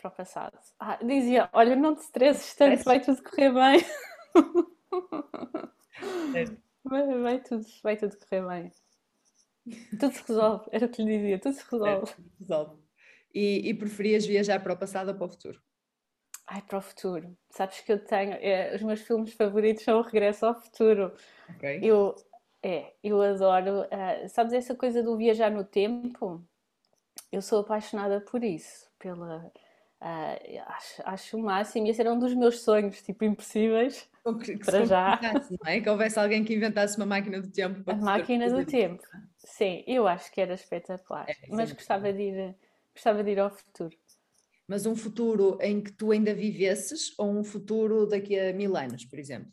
Para 0.00 0.08
o 0.08 0.14
passado. 0.14 0.58
Ah, 0.78 0.98
dizia: 1.02 1.48
Olha, 1.52 1.74
não 1.74 1.94
te 1.94 2.02
estresses 2.02 2.54
tanto, 2.54 2.84
vai 2.84 3.00
tudo 3.00 3.22
correr 3.22 3.52
bem. 3.52 3.80
É. 6.34 6.44
Vai, 6.88 7.18
vai, 7.18 7.42
tudo, 7.42 7.66
vai 7.82 7.96
tudo 7.96 8.16
correr 8.16 8.46
bem. 8.46 8.72
Tudo 9.98 10.12
se 10.12 10.22
resolve, 10.26 10.66
era 10.70 10.86
o 10.86 10.88
que 10.88 11.02
lhe 11.02 11.16
dizia, 11.16 11.38
tudo 11.38 11.54
se 11.54 11.64
resolve. 11.70 12.10
É, 12.10 12.16
resolve. 12.40 12.82
E, 13.34 13.68
e, 13.68 13.74
preferias 13.74 14.24
viajar 14.24 14.62
para 14.62 14.72
o 14.72 14.76
passado 14.76 15.08
ou 15.08 15.14
para 15.14 15.26
o 15.26 15.28
futuro? 15.28 15.60
Ai, 16.46 16.62
para 16.62 16.78
o 16.78 16.80
futuro. 16.80 17.36
Sabes 17.50 17.80
que 17.80 17.92
eu 17.92 18.04
tenho. 18.04 18.34
É, 18.34 18.74
os 18.74 18.82
meus 18.82 19.00
filmes 19.00 19.34
favoritos 19.34 19.82
são 19.82 19.98
o 19.98 20.02
Regresso 20.02 20.46
ao 20.46 20.54
Futuro. 20.54 21.12
Ok. 21.50 21.80
Eu, 21.82 22.14
é, 22.62 22.94
eu 23.02 23.20
adoro. 23.20 23.82
Uh, 23.82 24.28
sabes 24.28 24.52
essa 24.52 24.74
coisa 24.74 25.02
do 25.02 25.16
viajar 25.16 25.50
no 25.50 25.64
tempo? 25.64 26.46
Eu 27.32 27.42
sou 27.42 27.60
apaixonada 27.60 28.20
por 28.20 28.44
isso, 28.44 28.88
pela. 28.98 29.50
Uh, 30.00 30.60
acho, 30.66 31.02
acho 31.04 31.36
o 31.38 31.42
máximo, 31.42 31.86
e 31.86 31.90
esse 31.90 32.00
era 32.00 32.12
um 32.12 32.18
dos 32.18 32.34
meus 32.34 32.60
sonhos, 32.60 33.00
tipo, 33.00 33.24
impossíveis. 33.24 34.08
Que, 34.44 34.58
que 34.58 34.64
para 34.64 34.84
já. 34.84 35.20
Não 35.22 35.70
é? 35.70 35.80
Que 35.80 35.88
houvesse 35.88 36.18
alguém 36.18 36.44
que 36.44 36.54
inventasse 36.54 36.96
uma 36.96 37.06
máquina 37.06 37.40
do 37.40 37.50
tempo. 37.50 37.88
a 37.90 37.94
máquina 37.94 38.50
do 38.50 38.64
tempo. 38.66 39.02
Sim, 39.38 39.84
eu 39.86 40.06
acho 40.06 40.30
que 40.32 40.40
era 40.40 40.54
espetacular. 40.54 41.26
É, 41.28 41.34
mas 41.48 41.72
gostava 41.72 42.12
de, 42.12 42.22
ir, 42.22 42.56
gostava 42.92 43.22
de 43.22 43.30
ir 43.30 43.38
ao 43.38 43.50
futuro. 43.50 43.96
Mas 44.66 44.84
um 44.84 44.96
futuro 44.96 45.56
em 45.60 45.80
que 45.80 45.92
tu 45.92 46.10
ainda 46.10 46.34
vivesses 46.34 47.14
ou 47.16 47.30
um 47.30 47.44
futuro 47.44 48.04
daqui 48.06 48.38
a 48.38 48.52
mil 48.52 48.76
anos, 48.76 49.04
por 49.04 49.18
exemplo? 49.18 49.52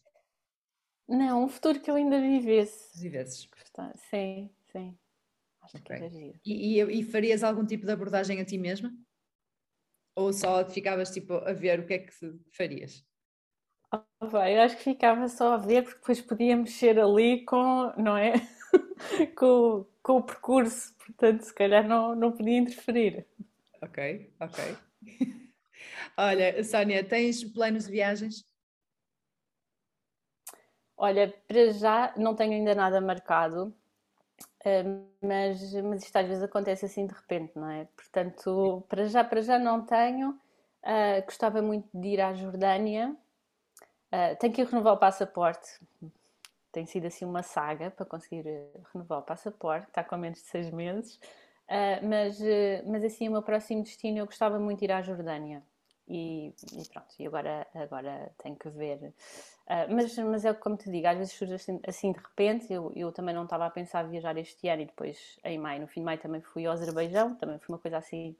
Não, 1.08 1.43
um 1.43 1.47
futuro 1.47 1.79
que 1.79 1.91
eu 1.91 1.95
ainda 1.95 2.19
vivesse. 2.19 2.99
Vivesses. 2.99 3.47
Sim, 4.10 4.49
sim. 4.71 4.97
Acho 5.62 5.77
okay. 5.77 5.97
que 5.97 6.03
era 6.03 6.10
giro. 6.10 6.39
E, 6.43 6.82
e, 6.82 6.99
e 6.99 7.03
farias 7.03 7.43
algum 7.43 7.65
tipo 7.65 7.86
de 7.86 7.91
abordagem 7.91 8.41
a 8.41 8.45
ti 8.45 8.58
mesma? 8.58 8.91
Ou 10.15 10.32
só 10.32 10.63
ficavas 10.69 11.10
tipo 11.12 11.34
a 11.36 11.54
ver 11.54 11.80
o 11.80 11.86
que 11.86 11.93
é 11.93 11.99
que 11.99 12.13
farias? 12.52 13.04
Oh, 13.91 14.28
bem, 14.28 14.56
eu 14.56 14.62
acho 14.62 14.78
que 14.78 14.84
ficava 14.84 15.28
só 15.28 15.54
a 15.54 15.58
ver 15.58 15.84
porque 15.84 15.99
depois 15.99 16.21
podia 16.21 16.58
mexer 16.58 16.99
ali 16.99 17.45
com, 17.45 17.91
não 17.97 18.17
é? 18.17 18.34
com, 19.38 19.86
com 20.02 20.17
o 20.17 20.23
percurso, 20.23 20.95
portanto, 20.97 21.41
se 21.43 21.54
calhar 21.54 21.88
não, 21.88 22.15
não 22.15 22.32
podia 22.32 22.58
interferir. 22.58 23.28
Ok, 23.82 24.34
ok. 24.39 24.78
Olha, 26.17 26.63
Sónia, 26.63 27.04
tens 27.04 27.43
planos 27.43 27.86
de 27.86 27.91
viagens? 27.91 28.45
Olha, 30.97 31.32
para 31.47 31.71
já 31.71 32.13
não 32.17 32.36
tenho 32.36 32.54
ainda 32.54 32.73
nada 32.73 32.99
marcado, 33.02 33.76
mas, 35.21 35.73
mas 35.84 36.04
isto 36.04 36.15
às 36.15 36.28
vezes 36.28 36.43
acontece 36.43 36.86
assim 36.86 37.06
de 37.06 37.13
repente, 37.13 37.52
não 37.56 37.69
é? 37.69 37.88
Portanto, 37.95 38.84
para 38.89 39.06
já, 39.06 39.23
para 39.23 39.41
já 39.41 39.60
não 39.60 39.86
tenho, 39.86 40.39
Uh, 40.84 41.23
gostava 41.23 41.62
muito 41.62 41.88
de 41.93 42.10
ir 42.10 42.21
à 42.21 42.34
Jordânia. 42.34 43.15
Uh, 44.12 44.36
tenho 44.38 44.54
que 44.54 44.63
renovar 44.63 44.93
o 44.93 44.97
passaporte. 44.97 45.80
Tem 46.71 46.86
sido 46.86 47.08
assim 47.08 47.23
uma 47.23 47.41
saga 47.41 47.89
para 47.89 48.06
conseguir 48.06 48.43
renovar 48.93 49.19
o 49.19 49.23
passaporte. 49.23 49.88
Está 49.88 50.04
com 50.04 50.17
menos 50.17 50.39
de 50.39 50.45
seis 50.45 50.69
meses. 50.69 51.15
Uh, 51.69 52.06
mas, 52.06 52.39
mas 52.86 53.04
assim, 53.06 53.30
o 53.30 53.32
meu 53.32 53.41
próximo 53.41 53.82
destino 53.82 54.17
eu 54.17 54.26
gostava 54.26 54.60
muito 54.60 54.80
de 54.80 54.86
ir 54.86 54.91
à 54.91 55.02
Jordânia. 55.02 55.63
E, 56.08 56.54
e 56.74 56.88
pronto, 56.92 57.16
e 57.18 57.26
agora, 57.26 57.66
agora 57.74 58.32
tenho 58.38 58.56
que 58.58 58.70
ver. 58.70 59.13
Uh, 59.66 59.94
mas, 59.96 60.18
mas 60.18 60.46
é 60.46 60.54
como 60.54 60.76
te 60.76 60.92
digo, 60.92 61.08
às 61.08 61.18
vezes 61.18 61.34
surge 61.34 61.54
assim, 61.54 61.80
assim 61.88 62.12
de 62.12 62.20
repente. 62.20 62.72
Eu, 62.72 62.92
eu 62.96 63.12
também 63.12 63.34
não 63.34 63.44
estava 63.44 63.66
a 63.66 63.70
pensar 63.70 64.04
viajar 64.04 64.38
este 64.38 64.68
ano 64.68 64.82
e 64.82 64.86
depois 64.86 65.39
em 65.44 65.58
maio, 65.58 65.82
no 65.82 65.88
fim 65.88 66.02
de 66.02 66.06
maio, 66.06 66.20
também 66.20 66.42
fui 66.42 66.66
ao 66.66 66.74
Azerbaijão. 66.74 67.36
Também 67.36 67.58
foi 67.60 67.74
uma 67.74 67.80
coisa 67.80 67.98
assim 67.98 68.36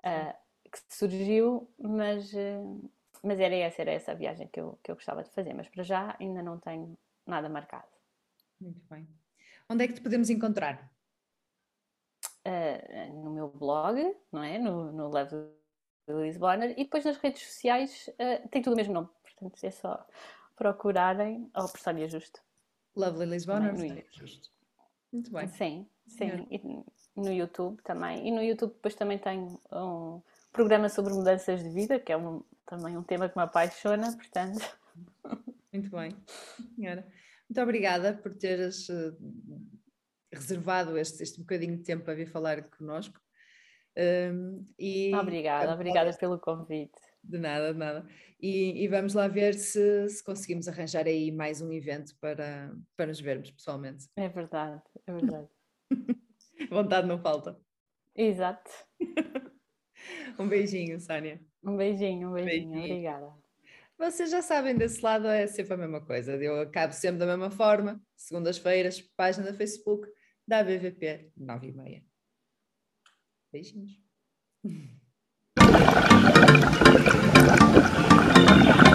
uh, 0.00 0.34
que 0.70 0.78
surgiu, 0.94 1.68
mas, 1.78 2.32
uh, 2.34 2.90
mas 3.22 3.40
era 3.40 3.54
essa, 3.54 3.80
era 3.80 3.92
essa 3.92 4.12
a 4.12 4.14
viagem 4.14 4.46
que 4.48 4.60
eu, 4.60 4.78
que 4.82 4.90
eu 4.90 4.94
gostava 4.94 5.22
de 5.22 5.30
fazer. 5.30 5.54
Mas 5.54 5.68
para 5.68 5.82
já 5.82 6.14
ainda 6.20 6.42
não 6.42 6.58
tenho 6.58 6.96
nada 7.26 7.48
marcado. 7.48 7.88
Muito 8.60 8.82
bem. 8.90 9.08
Onde 9.68 9.84
é 9.84 9.88
que 9.88 9.94
te 9.94 10.00
podemos 10.00 10.28
encontrar? 10.30 10.90
no 13.22 13.30
meu 13.30 13.48
blog, 13.48 14.16
não 14.32 14.42
é? 14.42 14.58
No, 14.58 14.90
no 14.90 15.06
Love 15.06 15.61
Liz 16.08 16.36
Bonner, 16.36 16.72
e 16.72 16.84
depois 16.84 17.04
nas 17.04 17.16
redes 17.16 17.42
sociais 17.42 18.08
uh, 18.08 18.48
tem 18.48 18.62
tudo 18.62 18.74
o 18.74 18.76
mesmo 18.76 18.92
nome, 18.92 19.08
portanto 19.22 19.62
é 19.62 19.70
só 19.70 20.06
procurarem 20.56 21.50
ao 21.54 21.68
Persónia 21.68 22.08
Justo. 22.08 22.40
Lovely 22.96 23.30
Liz 23.30 23.46
Bonner. 23.46 24.06
Justo. 24.10 24.50
Muito 25.12 25.30
bem. 25.30 25.46
Sim, 25.48 25.86
sim. 26.06 26.46
E 26.50 27.20
no 27.20 27.32
YouTube 27.32 27.80
também. 27.82 28.26
E 28.26 28.30
no 28.30 28.42
YouTube 28.42 28.72
depois 28.72 28.94
também 28.94 29.18
tenho 29.18 29.60
um 29.70 30.22
programa 30.52 30.88
sobre 30.88 31.12
mudanças 31.12 31.62
de 31.62 31.68
vida, 31.70 31.98
que 31.98 32.12
é 32.12 32.16
um, 32.16 32.42
também 32.66 32.96
um 32.96 33.02
tema 33.02 33.28
que 33.28 33.36
me 33.36 33.42
apaixona, 33.42 34.12
portanto. 34.16 34.78
Muito 35.72 35.90
bem, 35.90 36.16
senhora. 36.74 37.06
Muito 37.48 37.62
obrigada 37.62 38.14
por 38.14 38.34
teres 38.34 38.88
uh, 38.88 39.16
reservado 40.32 40.96
este, 40.98 41.22
este 41.22 41.40
bocadinho 41.40 41.76
de 41.76 41.82
tempo 41.82 42.04
para 42.04 42.14
vir 42.14 42.26
falar 42.26 42.62
connosco. 42.62 43.20
Um, 43.96 44.64
e, 44.78 45.14
obrigada, 45.14 45.74
obrigada 45.74 46.16
pelo 46.16 46.38
convite. 46.38 46.98
De 47.22 47.38
nada, 47.38 47.72
de 47.72 47.78
nada. 47.78 48.06
E, 48.40 48.82
e 48.82 48.88
vamos 48.88 49.14
lá 49.14 49.28
ver 49.28 49.54
se, 49.54 50.08
se, 50.08 50.24
conseguimos 50.24 50.66
arranjar 50.66 51.06
aí 51.06 51.30
mais 51.30 51.60
um 51.60 51.72
evento 51.72 52.16
para, 52.20 52.74
para 52.96 53.06
nos 53.06 53.20
vermos 53.20 53.50
pessoalmente. 53.50 54.08
É 54.16 54.28
verdade, 54.28 54.82
é 55.06 55.12
verdade. 55.12 55.48
Vontade 56.70 57.06
não 57.06 57.20
falta. 57.20 57.60
Exato. 58.16 58.70
um 60.38 60.48
beijinho, 60.48 60.98
Sónia. 60.98 61.40
Um 61.62 61.76
beijinho, 61.76 62.30
um 62.30 62.32
beijinho, 62.32 62.70
beijinho. 62.70 62.84
obrigada. 62.84 63.42
Vocês 63.96 64.30
já 64.30 64.42
sabem, 64.42 64.76
desse 64.76 65.00
lado 65.00 65.28
é 65.28 65.46
sempre 65.46 65.74
a 65.74 65.76
mesma 65.76 66.00
coisa. 66.00 66.34
Eu 66.34 66.60
acabo 66.62 66.92
sempre 66.92 67.18
da 67.18 67.26
mesma 67.26 67.50
forma. 67.50 68.02
Segundas-feiras, 68.16 69.00
página 69.00 69.46
da 69.46 69.54
Facebook 69.54 70.08
da 70.46 70.64
BVP 70.64 71.30
9 71.36 71.68
e 71.68 71.72
meia. 71.72 72.11
Beijinhos. 73.52 74.00